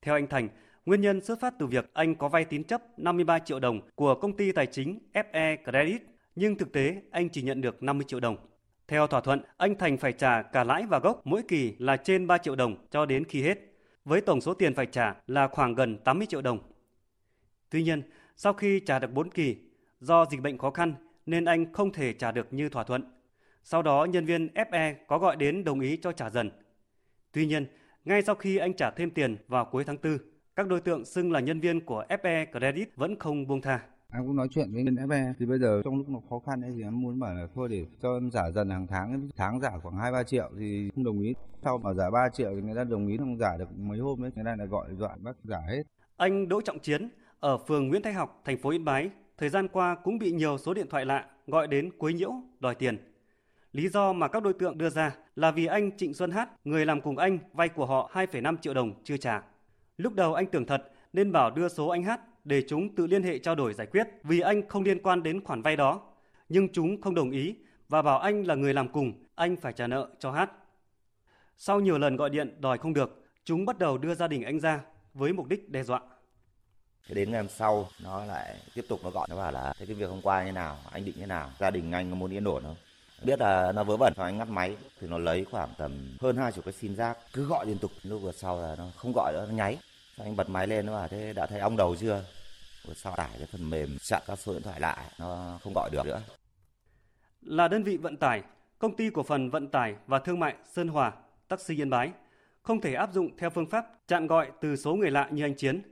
Theo 0.02 0.14
anh 0.14 0.26
Thành, 0.26 0.48
nguyên 0.86 1.00
nhân 1.00 1.20
xuất 1.20 1.40
phát 1.40 1.54
từ 1.58 1.66
việc 1.66 1.90
anh 1.92 2.14
có 2.14 2.28
vay 2.28 2.44
tín 2.44 2.64
chấp 2.64 2.98
53 2.98 3.38
triệu 3.38 3.60
đồng 3.60 3.80
của 3.94 4.14
công 4.14 4.36
ty 4.36 4.52
tài 4.52 4.66
chính 4.66 4.98
FE 5.12 5.56
Credit, 5.64 6.02
nhưng 6.34 6.58
thực 6.58 6.72
tế 6.72 7.02
anh 7.10 7.28
chỉ 7.28 7.42
nhận 7.42 7.60
được 7.60 7.82
50 7.82 8.04
triệu 8.08 8.20
đồng. 8.20 8.36
Theo 8.88 9.06
thỏa 9.06 9.20
thuận, 9.20 9.40
anh 9.56 9.78
Thành 9.78 9.96
phải 9.96 10.12
trả 10.12 10.42
cả 10.42 10.64
lãi 10.64 10.86
và 10.86 10.98
gốc 10.98 11.20
mỗi 11.24 11.42
kỳ 11.48 11.74
là 11.78 11.96
trên 11.96 12.26
3 12.26 12.38
triệu 12.38 12.56
đồng 12.56 12.86
cho 12.90 13.06
đến 13.06 13.24
khi 13.24 13.42
hết, 13.42 13.58
với 14.04 14.20
tổng 14.20 14.40
số 14.40 14.54
tiền 14.54 14.74
phải 14.74 14.86
trả 14.86 15.14
là 15.26 15.48
khoảng 15.48 15.74
gần 15.74 15.98
80 16.04 16.26
triệu 16.26 16.42
đồng. 16.42 16.58
Tuy 17.70 17.82
nhiên, 17.82 18.02
sau 18.36 18.52
khi 18.52 18.80
trả 18.80 18.98
được 18.98 19.12
4 19.12 19.30
kỳ, 19.30 19.56
do 20.00 20.26
dịch 20.30 20.40
bệnh 20.40 20.58
khó 20.58 20.70
khăn 20.70 20.94
nên 21.26 21.44
anh 21.44 21.72
không 21.72 21.92
thể 21.92 22.12
trả 22.12 22.32
được 22.32 22.52
như 22.52 22.68
thỏa 22.68 22.84
thuận. 22.84 23.02
Sau 23.62 23.82
đó 23.82 24.04
nhân 24.04 24.24
viên 24.24 24.46
FE 24.54 24.94
có 25.06 25.18
gọi 25.18 25.36
đến 25.36 25.64
đồng 25.64 25.80
ý 25.80 25.96
cho 25.96 26.12
trả 26.12 26.30
dần. 26.30 26.50
Tuy 27.32 27.46
nhiên, 27.46 27.66
ngay 28.04 28.22
sau 28.22 28.34
khi 28.34 28.56
anh 28.56 28.74
trả 28.74 28.90
thêm 28.90 29.10
tiền 29.10 29.36
vào 29.48 29.64
cuối 29.64 29.84
tháng 29.84 29.96
4, 30.02 30.18
các 30.56 30.68
đối 30.68 30.80
tượng 30.80 31.04
xưng 31.04 31.32
là 31.32 31.40
nhân 31.40 31.60
viên 31.60 31.80
của 31.80 32.04
FE 32.08 32.46
Credit 32.52 32.96
vẫn 32.96 33.16
không 33.18 33.46
buông 33.46 33.60
tha. 33.60 33.80
Em 34.12 34.26
cũng 34.26 34.36
nói 34.36 34.48
chuyện 34.50 34.72
với 34.72 34.84
bên 34.84 34.94
FE 34.94 35.32
thì 35.38 35.46
bây 35.46 35.58
giờ 35.58 35.80
trong 35.84 35.96
lúc 35.96 36.08
nó 36.08 36.20
khó 36.30 36.38
khăn 36.46 36.60
ấy 36.62 36.72
thì 36.76 36.82
em 36.82 37.00
muốn 37.00 37.20
bảo 37.20 37.34
là 37.34 37.46
thôi 37.54 37.68
để 37.68 37.86
cho 38.02 38.16
em 38.16 38.30
giả 38.30 38.50
dần 38.50 38.70
hàng 38.70 38.86
tháng 38.86 39.28
tháng 39.36 39.60
giả 39.60 39.70
khoảng 39.82 39.96
2 39.96 40.12
3 40.12 40.22
triệu 40.22 40.50
thì 40.58 40.90
không 40.94 41.04
đồng 41.04 41.20
ý. 41.20 41.34
Sau 41.62 41.78
mà 41.78 41.92
giả 41.92 42.10
3 42.10 42.28
triệu 42.28 42.50
thì 42.54 42.62
người 42.62 42.74
ta 42.74 42.84
đồng 42.84 43.06
ý 43.06 43.16
không 43.16 43.38
giả 43.38 43.56
được 43.58 43.78
mấy 43.78 43.98
hôm 43.98 44.24
ấy, 44.24 44.30
người 44.34 44.44
ta 44.44 44.56
lại 44.56 44.66
gọi 44.66 44.88
dọa 44.98 45.16
bắt 45.20 45.36
giả 45.44 45.58
hết. 45.68 45.82
Anh 46.16 46.48
Đỗ 46.48 46.60
Trọng 46.60 46.78
Chiến 46.78 47.08
ở 47.40 47.58
phường 47.58 47.88
Nguyễn 47.88 48.02
Thái 48.02 48.12
Học, 48.12 48.42
thành 48.44 48.58
phố 48.58 48.70
Yên 48.70 48.84
Bái, 48.84 49.10
thời 49.38 49.48
gian 49.48 49.68
qua 49.68 49.94
cũng 49.94 50.18
bị 50.18 50.32
nhiều 50.32 50.58
số 50.58 50.74
điện 50.74 50.86
thoại 50.90 51.04
lạ 51.04 51.26
gọi 51.46 51.66
đến 51.66 51.90
quấy 51.98 52.12
nhiễu 52.12 52.32
đòi 52.60 52.74
tiền. 52.74 52.98
Lý 53.72 53.88
do 53.88 54.12
mà 54.12 54.28
các 54.28 54.42
đối 54.42 54.52
tượng 54.52 54.78
đưa 54.78 54.90
ra 54.90 55.16
là 55.34 55.50
vì 55.50 55.66
anh 55.66 55.96
Trịnh 55.96 56.14
Xuân 56.14 56.30
Hát, 56.30 56.48
người 56.64 56.86
làm 56.86 57.00
cùng 57.00 57.18
anh, 57.18 57.38
vay 57.52 57.68
của 57.68 57.86
họ 57.86 58.10
2,5 58.14 58.56
triệu 58.56 58.74
đồng 58.74 58.92
chưa 59.04 59.16
trả. 59.16 59.42
Lúc 59.98 60.14
đầu 60.14 60.34
anh 60.34 60.46
tưởng 60.46 60.66
thật 60.66 60.82
nên 61.12 61.32
bảo 61.32 61.50
đưa 61.50 61.68
số 61.68 61.88
anh 61.88 62.04
Hát 62.04 62.20
để 62.44 62.62
chúng 62.68 62.94
tự 62.94 63.06
liên 63.06 63.22
hệ 63.22 63.38
trao 63.38 63.54
đổi 63.54 63.74
giải 63.74 63.86
quyết 63.86 64.06
vì 64.22 64.40
anh 64.40 64.68
không 64.68 64.82
liên 64.82 65.02
quan 65.02 65.22
đến 65.22 65.44
khoản 65.44 65.62
vay 65.62 65.76
đó. 65.76 66.00
Nhưng 66.48 66.68
chúng 66.72 67.00
không 67.00 67.14
đồng 67.14 67.30
ý 67.30 67.56
và 67.88 68.02
bảo 68.02 68.18
anh 68.18 68.46
là 68.46 68.54
người 68.54 68.74
làm 68.74 68.88
cùng, 68.88 69.12
anh 69.34 69.56
phải 69.56 69.72
trả 69.72 69.86
nợ 69.86 70.08
cho 70.18 70.30
Hát. 70.30 70.50
Sau 71.56 71.80
nhiều 71.80 71.98
lần 71.98 72.16
gọi 72.16 72.30
điện 72.30 72.60
đòi 72.60 72.78
không 72.78 72.94
được, 72.94 73.24
chúng 73.44 73.66
bắt 73.66 73.78
đầu 73.78 73.98
đưa 73.98 74.14
gia 74.14 74.28
đình 74.28 74.42
anh 74.42 74.60
ra 74.60 74.80
với 75.14 75.32
mục 75.32 75.46
đích 75.46 75.70
đe 75.70 75.82
dọa. 75.82 76.00
Đến 77.08 77.30
ngày 77.30 77.40
hôm 77.40 77.48
sau 77.48 77.88
nó 78.02 78.24
lại 78.24 78.56
tiếp 78.74 78.84
tục 78.88 79.00
nó 79.04 79.10
gọi 79.10 79.26
nó 79.30 79.36
bảo 79.36 79.52
là 79.52 79.74
thế 79.78 79.86
cái 79.86 79.94
việc 79.94 80.10
hôm 80.10 80.20
qua 80.22 80.44
như 80.44 80.52
nào, 80.52 80.78
anh 80.92 81.04
định 81.04 81.14
như 81.18 81.26
nào, 81.26 81.50
gia 81.58 81.70
đình 81.70 81.92
anh 81.92 82.10
có 82.10 82.16
muốn 82.16 82.32
yên 82.32 82.44
ổn 82.44 82.62
không? 82.62 82.76
Biết 83.22 83.40
là 83.40 83.72
nó 83.72 83.84
vớ 83.84 83.96
vẩn. 83.96 84.12
Cho 84.16 84.24
anh 84.24 84.38
ngắt 84.38 84.48
máy 84.48 84.76
thì 85.00 85.06
nó 85.06 85.18
lấy 85.18 85.44
khoảng 85.44 85.68
tầm 85.78 86.16
hơn 86.20 86.36
hai 86.36 86.52
chục 86.52 86.64
cái 86.64 86.72
sim 86.72 86.94
rác 86.94 87.18
cứ 87.32 87.46
gọi 87.46 87.66
liên 87.66 87.78
tục. 87.78 87.90
Lúc 88.02 88.22
vừa 88.22 88.32
sau 88.32 88.62
là 88.62 88.74
nó 88.78 88.84
không 88.96 89.12
gọi 89.14 89.32
nữa, 89.32 89.46
nó 89.48 89.54
nháy. 89.54 89.78
Anh 90.18 90.36
bật 90.36 90.48
máy 90.48 90.66
lên, 90.66 90.86
nó 90.86 90.92
bảo 90.92 91.08
thế 91.08 91.32
đã 91.32 91.46
thấy 91.46 91.60
ong 91.60 91.76
đầu 91.76 91.96
chưa? 91.96 92.24
Vừa 92.86 92.94
sau 92.94 93.16
tải 93.16 93.30
cái 93.38 93.46
phần 93.52 93.70
mềm, 93.70 93.98
chặn 94.02 94.22
các 94.26 94.38
số 94.38 94.52
điện 94.52 94.62
thoại 94.62 94.80
lại. 94.80 94.98
Nó 95.18 95.58
không 95.62 95.72
gọi 95.74 95.90
được 95.92 96.06
nữa. 96.06 96.20
Là 97.42 97.68
đơn 97.68 97.82
vị 97.82 97.96
vận 97.96 98.16
tải, 98.16 98.42
công 98.78 98.96
ty 98.96 99.10
cổ 99.10 99.22
phần 99.22 99.50
vận 99.50 99.68
tải 99.68 99.94
và 100.06 100.18
thương 100.18 100.40
mại 100.40 100.54
Sơn 100.72 100.88
Hòa, 100.88 101.12
Taxi 101.48 101.76
Yên 101.76 101.90
Bái, 101.90 102.10
không 102.62 102.80
thể 102.80 102.94
áp 102.94 103.12
dụng 103.12 103.36
theo 103.38 103.50
phương 103.50 103.70
pháp 103.70 103.86
chặn 104.08 104.26
gọi 104.26 104.50
từ 104.60 104.76
số 104.76 104.94
người 104.94 105.10
lạ 105.10 105.28
như 105.30 105.44
anh 105.44 105.54
Chiến. 105.54 105.82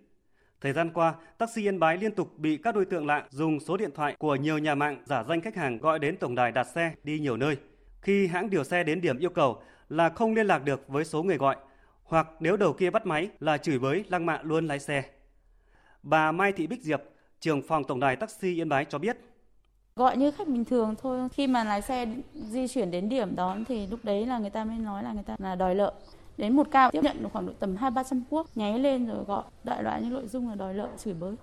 Thời 0.65 0.73
gian 0.73 0.91
qua, 0.91 1.15
taxi 1.39 1.63
Yên 1.63 1.79
Bái 1.79 1.97
liên 1.97 2.15
tục 2.15 2.39
bị 2.39 2.57
các 2.57 2.75
đối 2.75 2.85
tượng 2.85 3.07
lạ 3.07 3.25
dùng 3.31 3.61
số 3.61 3.77
điện 3.77 3.91
thoại 3.95 4.17
của 4.19 4.35
nhiều 4.37 4.59
nhà 4.59 4.75
mạng 4.75 5.03
giả 5.05 5.25
danh 5.29 5.41
khách 5.41 5.57
hàng 5.57 5.79
gọi 5.79 5.99
đến 5.99 6.17
tổng 6.17 6.35
đài 6.35 6.53
đặt 6.53 6.65
xe 6.75 6.93
đi 7.03 7.19
nhiều 7.19 7.37
nơi. 7.37 7.57
Khi 8.01 8.27
hãng 8.27 8.51
điều 8.51 8.65
xe 8.65 8.85
đến 8.85 9.01
điểm 9.01 9.19
yêu 9.19 9.31
cầu 9.31 9.63
là 9.89 10.09
không 10.09 10.35
liên 10.35 10.47
lạc 10.47 10.65
được 10.65 10.89
với 10.89 11.05
số 11.05 11.23
người 11.23 11.37
gọi, 11.37 11.57
hoặc 12.05 12.29
nếu 12.41 12.57
đầu 12.57 12.73
kia 12.73 12.91
bắt 12.91 13.07
máy 13.07 13.29
là 13.41 13.59
chửi 13.59 13.79
bới 13.79 14.05
lăng 14.09 14.27
mạ 14.27 14.41
luôn 14.43 14.67
lái 14.67 14.79
xe. 14.79 15.03
Bà 16.03 16.33
Mai 16.33 16.53
Thị 16.53 16.67
Bích 16.67 16.83
Diệp, 16.83 17.03
trưởng 17.41 17.63
phòng 17.63 17.85
tổng 17.85 18.01
đài 18.01 18.17
taxi 18.17 18.61
Yên 18.61 18.69
Bái 18.69 18.85
cho 18.85 18.99
biết. 18.99 19.17
Gọi 19.97 20.17
như 20.17 20.31
khách 20.31 20.49
bình 20.49 20.65
thường 20.65 20.95
thôi, 21.03 21.29
khi 21.33 21.47
mà 21.47 21.65
lái 21.65 21.83
xe 21.83 22.07
di 22.35 22.69
chuyển 22.69 22.91
đến 22.91 23.09
điểm 23.09 23.37
đón 23.37 23.65
thì 23.65 23.87
lúc 23.87 24.01
đấy 24.03 24.27
là 24.27 24.39
người 24.39 24.51
ta 24.51 24.65
mới 24.65 24.79
nói 24.79 25.03
là 25.03 25.13
người 25.13 25.23
ta 25.23 25.37
là 25.39 25.55
đòi 25.55 25.75
nợ 25.75 25.93
đến 26.37 26.57
một 26.57 26.67
ca 26.71 26.91
tiếp 26.91 27.03
nhận 27.03 27.23
được 27.23 27.29
khoảng 27.33 27.47
độ 27.47 27.53
tầm 27.59 27.77
hai 27.77 27.91
ba 27.91 28.03
trăm 28.03 28.23
quốc 28.31 28.47
nháy 28.55 28.79
lên 28.79 29.07
rồi 29.07 29.25
gọi 29.25 29.45
đại 29.65 29.83
loại 29.83 30.03
những 30.03 30.13
nội 30.13 30.27
dung 30.27 30.49
là 30.49 30.55
đòi 30.55 30.75
nợ 30.75 30.89
chửi 30.99 31.15
bới. 31.15 31.35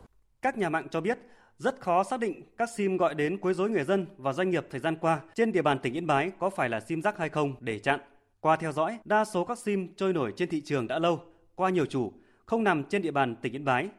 Các 0.42 0.58
nhà 0.58 0.70
mạng 0.70 0.88
cho 0.92 1.02
biết 1.02 1.20
rất 1.58 1.80
khó 1.80 2.04
xác 2.04 2.20
định 2.20 2.44
các 2.58 2.70
sim 2.78 2.98
gọi 2.98 3.16
đến 3.16 3.38
quấy 3.38 3.54
rối 3.54 3.70
người 3.70 3.84
dân 3.84 4.06
và 4.18 4.34
doanh 4.34 4.50
nghiệp 4.50 4.68
thời 4.72 4.80
gian 4.80 4.96
qua 4.96 5.20
trên 5.36 5.52
địa 5.52 5.62
bàn 5.62 5.80
tỉnh 5.80 5.94
Yên 5.94 6.08
Bái 6.08 6.32
có 6.40 6.50
phải 6.50 6.70
là 6.70 6.80
sim 6.80 7.02
rác 7.02 7.18
hay 7.18 7.30
không 7.30 7.56
để 7.60 7.80
chặn. 7.80 8.00
Qua 8.40 8.56
theo 8.56 8.72
dõi, 8.72 9.00
đa 9.06 9.26
số 9.26 9.46
các 9.46 9.58
sim 9.58 9.94
trôi 9.96 10.14
nổi 10.14 10.34
trên 10.36 10.50
thị 10.50 10.62
trường 10.62 10.88
đã 10.88 11.00
lâu, 11.00 11.20
qua 11.56 11.70
nhiều 11.70 11.86
chủ, 11.86 12.12
không 12.46 12.64
nằm 12.64 12.84
trên 12.84 13.02
địa 13.02 13.12
bàn 13.12 13.36
tỉnh 13.36 13.56
Yên 13.56 13.66
Bái. 13.66 13.90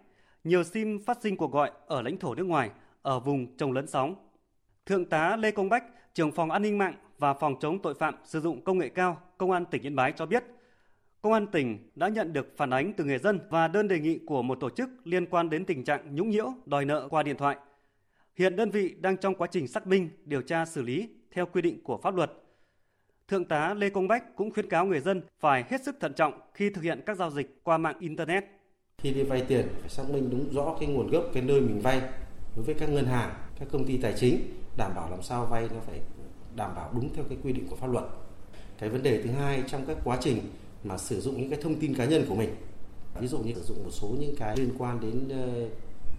Nhiều 0.45 0.65
sim 0.65 1.05
phát 1.05 1.19
sinh 1.23 1.37
cuộc 1.37 1.53
gọi 1.53 1.71
ở 1.87 2.03
lãnh 2.03 2.19
thổ 2.19 2.35
nước 2.35 2.45
ngoài, 2.45 2.71
ở 3.03 3.21
vùng 3.21 3.57
trồng 3.57 3.73
lấn 3.73 3.87
sóng. 3.87 4.15
Thượng 4.87 5.05
tá 5.05 5.37
Lê 5.37 5.51
Công 5.51 5.69
Bách, 5.69 5.85
trưởng 6.15 6.33
phòng 6.33 6.51
an 6.51 6.63
ninh 6.63 6.79
mạng 6.79 6.95
và 7.19 7.35
phòng 7.35 7.55
chống 7.61 7.79
tội 7.83 7.95
phạm 7.95 8.15
sử 8.25 8.41
dụng 8.41 8.65
công 8.65 8.79
nghệ 8.79 8.89
cao, 8.89 9.21
Công 9.39 9.51
an 9.51 9.65
tỉnh 9.65 9.83
Yên 9.83 9.97
Bái 9.97 10.13
cho 10.13 10.27
biết, 10.27 10.45
Công 11.23 11.33
an 11.33 11.47
tỉnh 11.47 11.79
đã 11.95 12.09
nhận 12.09 12.33
được 12.33 12.57
phản 12.57 12.71
ánh 12.71 12.93
từ 12.93 13.05
người 13.05 13.19
dân 13.19 13.41
và 13.51 13.69
đơn 13.69 13.89
đề 13.89 14.01
nghị 14.01 14.19
của 14.27 14.43
một 14.43 14.61
tổ 14.61 14.71
chức 14.71 14.91
liên 15.05 15.27
quan 15.27 15.51
đến 15.51 15.65
tình 15.65 15.85
trạng 15.85 16.15
nhũng 16.15 16.31
nhiễu 16.31 16.53
đòi 16.67 16.85
nợ 16.85 17.09
qua 17.11 17.23
điện 17.23 17.37
thoại. 17.37 17.57
Hiện 18.37 18.57
đơn 18.57 18.71
vị 18.71 18.95
đang 19.01 19.17
trong 19.17 19.35
quá 19.35 19.49
trình 19.51 19.69
xác 19.69 19.87
minh, 19.87 20.09
điều 20.25 20.43
tra 20.43 20.65
xử 20.65 20.83
lý 20.83 21.09
theo 21.31 21.47
quy 21.47 21.63
định 21.63 21.83
của 21.85 21.99
pháp 21.99 22.15
luật. 22.15 22.33
Thượng 23.29 23.45
tá 23.45 23.75
Lê 23.75 23.91
Công 23.91 24.09
Bách 24.09 24.37
cũng 24.37 24.53
khuyến 24.53 24.69
cáo 24.69 24.87
người 24.87 25.01
dân 25.01 25.23
phải 25.41 25.65
hết 25.71 25.85
sức 25.85 25.97
thận 26.01 26.13
trọng 26.15 26.41
khi 26.55 26.71
thực 26.71 26.85
hiện 26.85 27.01
các 27.07 27.17
giao 27.17 27.31
dịch 27.31 27.61
qua 27.65 27.79
mạng 27.79 27.97
Internet. 28.01 28.45
Khi 28.99 29.15
đi 29.15 29.23
vay 29.23 29.45
tiền 29.49 29.67
phải 29.81 29.89
xác 29.89 30.05
minh 30.11 30.29
đúng 30.31 30.51
rõ 30.55 30.77
cái 30.81 30.89
nguồn 30.89 31.11
gốc, 31.11 31.25
cái 31.35 31.43
nơi 31.43 31.61
mình 31.61 31.81
vay 31.81 32.01
đối 32.57 32.65
với 32.65 32.75
các 32.75 32.89
ngân 32.89 33.07
hàng, 33.07 33.35
các 33.59 33.69
công 33.73 33.87
ty 33.87 33.99
tài 33.99 34.15
chính, 34.17 34.41
đảm 34.77 34.93
bảo 34.97 35.11
làm 35.11 35.23
sao 35.23 35.47
vay 35.51 35.69
nó 35.75 35.81
phải 35.81 36.01
đảm 36.57 36.71
bảo 36.77 36.93
đúng 36.95 37.15
theo 37.15 37.25
cái 37.29 37.39
quy 37.43 37.53
định 37.53 37.67
của 37.71 37.77
pháp 37.77 37.91
luật. 37.93 38.05
Cái 38.79 38.89
vấn 38.89 39.03
đề 39.03 39.23
thứ 39.23 39.31
hai 39.31 39.63
trong 39.67 39.87
các 39.87 39.97
quá 40.05 40.19
trình 40.21 40.39
mà 40.85 40.99
sử 40.99 41.21
dụng 41.21 41.41
những 41.41 41.51
cái 41.51 41.59
thông 41.63 41.81
tin 41.81 41.95
cá 41.95 42.05
nhân 42.05 42.25
của 42.29 42.35
mình. 42.35 42.51
Ví 43.21 43.27
dụ 43.27 43.39
như 43.39 43.55
sử 43.55 43.63
dụng 43.63 43.85
một 43.85 43.91
số 43.91 44.09
những 44.21 44.35
cái 44.39 44.57
liên 44.57 44.71
quan 44.79 45.01
đến 45.01 45.29
ờ, 45.29 45.69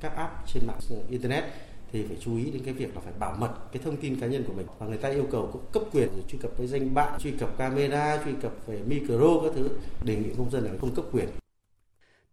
các 0.02 0.16
app 0.16 0.48
trên 0.48 0.68
mạng 0.68 0.80
ờ, 0.90 0.98
internet 1.10 1.44
thì 1.92 2.06
phải 2.08 2.18
chú 2.20 2.38
ý 2.38 2.52
đến 2.52 2.62
cái 2.66 2.74
việc 2.74 2.96
là 2.96 3.02
phải 3.02 3.14
bảo 3.20 3.36
mật 3.40 3.54
cái 3.72 3.82
thông 3.86 3.98
tin 3.98 4.20
cá 4.20 4.28
nhân 4.28 4.44
của 4.48 4.54
mình. 4.54 4.66
Và 4.80 4.88
người 4.88 4.98
ta 4.98 5.10
yêu 5.10 5.28
cầu 5.32 5.50
có 5.54 5.60
cấp 5.74 5.84
quyền 5.94 6.10
truy 6.28 6.38
cập 6.42 6.58
với 6.58 6.68
danh 6.68 6.94
bạ, 6.94 7.18
truy 7.20 7.32
cập 7.32 7.58
camera, 7.58 8.24
truy 8.26 8.32
cập 8.42 8.68
về 8.68 8.80
micro 8.88 9.40
các 9.44 9.52
thứ, 9.56 9.70
đề 10.04 10.16
nghị 10.16 10.30
công 10.38 10.52
dân 10.52 10.64
là 10.64 10.72
không 10.82 10.96
cấp 10.96 11.06
quyền. 11.12 11.30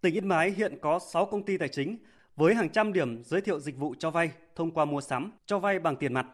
Tỉnh 0.00 0.14
Yên 0.14 0.28
Bái 0.28 0.50
hiện 0.50 0.78
có 0.80 0.98
6 1.12 1.26
công 1.26 1.42
ty 1.42 1.58
tài 1.58 1.68
chính 1.68 1.96
với 2.36 2.54
hàng 2.54 2.70
trăm 2.70 2.92
điểm 2.92 3.22
giới 3.24 3.40
thiệu 3.40 3.60
dịch 3.60 3.76
vụ 3.76 3.94
cho 3.98 4.10
vay 4.10 4.30
thông 4.56 4.70
qua 4.70 4.84
mua 4.84 5.00
sắm, 5.00 5.32
cho 5.46 5.58
vay 5.58 5.78
bằng 5.78 5.96
tiền 5.96 6.12
mặt. 6.12 6.26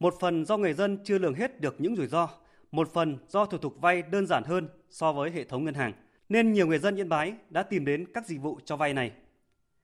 Một 0.00 0.14
phần 0.20 0.44
do 0.44 0.56
người 0.56 0.72
dân 0.72 0.98
chưa 1.04 1.18
lường 1.18 1.34
hết 1.34 1.60
được 1.60 1.74
những 1.78 1.96
rủi 1.96 2.06
ro, 2.06 2.28
một 2.72 2.92
phần 2.92 3.18
do 3.28 3.44
thủ 3.44 3.58
tục 3.58 3.74
vay 3.80 4.02
đơn 4.02 4.26
giản 4.26 4.44
hơn 4.44 4.68
so 4.94 5.12
với 5.12 5.30
hệ 5.30 5.44
thống 5.44 5.64
ngân 5.64 5.74
hàng, 5.74 5.92
nên 6.28 6.52
nhiều 6.52 6.66
người 6.66 6.78
dân 6.78 6.96
Yên 6.96 7.08
Bái 7.08 7.34
đã 7.50 7.62
tìm 7.62 7.84
đến 7.84 8.04
các 8.14 8.26
dịch 8.26 8.40
vụ 8.40 8.58
cho 8.64 8.76
vay 8.76 8.94
này. 8.94 9.12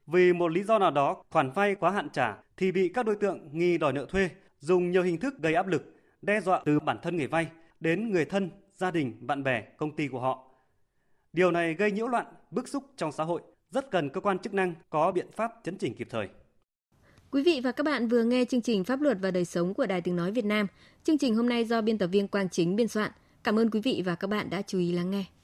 Vì 0.06 0.32
một 0.32 0.48
lý 0.48 0.62
do 0.62 0.78
nào 0.78 0.90
đó, 0.90 1.22
khoản 1.30 1.50
vay 1.50 1.74
quá 1.74 1.90
hạn 1.90 2.08
trả 2.12 2.36
thì 2.56 2.72
bị 2.72 2.88
các 2.88 3.06
đối 3.06 3.16
tượng 3.16 3.48
nghi 3.52 3.78
đòi 3.78 3.92
nợ 3.92 4.06
thuê, 4.06 4.30
dùng 4.58 4.90
nhiều 4.90 5.02
hình 5.02 5.18
thức 5.18 5.34
gây 5.38 5.54
áp 5.54 5.66
lực, 5.66 5.94
đe 6.22 6.40
dọa 6.40 6.62
từ 6.64 6.80
bản 6.80 6.98
thân 7.02 7.16
người 7.16 7.26
vay 7.26 7.46
đến 7.80 8.12
người 8.12 8.24
thân, 8.24 8.50
gia 8.72 8.90
đình, 8.90 9.16
bạn 9.20 9.42
bè, 9.42 9.62
công 9.76 9.96
ty 9.96 10.08
của 10.08 10.20
họ. 10.20 10.50
Điều 11.32 11.50
này 11.50 11.74
gây 11.74 11.92
nhiễu 11.92 12.08
loạn, 12.08 12.26
bức 12.50 12.68
xúc 12.68 12.84
trong 12.96 13.12
xã 13.12 13.24
hội, 13.24 13.42
rất 13.70 13.90
cần 13.90 14.08
cơ 14.08 14.20
quan 14.20 14.38
chức 14.38 14.54
năng 14.54 14.74
có 14.90 15.12
biện 15.12 15.26
pháp 15.32 15.52
chấn 15.64 15.78
chỉnh 15.78 15.94
kịp 15.94 16.08
thời. 16.10 16.28
Quý 17.30 17.42
vị 17.42 17.60
và 17.64 17.72
các 17.72 17.84
bạn 17.84 18.08
vừa 18.08 18.22
nghe 18.22 18.44
chương 18.44 18.62
trình 18.62 18.84
Pháp 18.84 19.00
luật 19.00 19.18
và 19.20 19.30
đời 19.30 19.44
sống 19.44 19.74
của 19.74 19.86
Đài 19.86 20.00
Tiếng 20.00 20.16
Nói 20.16 20.32
Việt 20.32 20.44
Nam. 20.44 20.66
Chương 21.04 21.18
trình 21.18 21.34
hôm 21.34 21.48
nay 21.48 21.64
do 21.64 21.80
biên 21.80 21.98
tập 21.98 22.06
viên 22.06 22.28
Quang 22.28 22.48
Chính 22.48 22.76
biên 22.76 22.88
soạn. 22.88 23.10
Cảm 23.44 23.58
ơn 23.58 23.70
quý 23.70 23.80
vị 23.80 24.02
và 24.04 24.14
các 24.14 24.30
bạn 24.30 24.50
đã 24.50 24.62
chú 24.62 24.78
ý 24.78 24.92
lắng 24.92 25.10
nghe. 25.10 25.24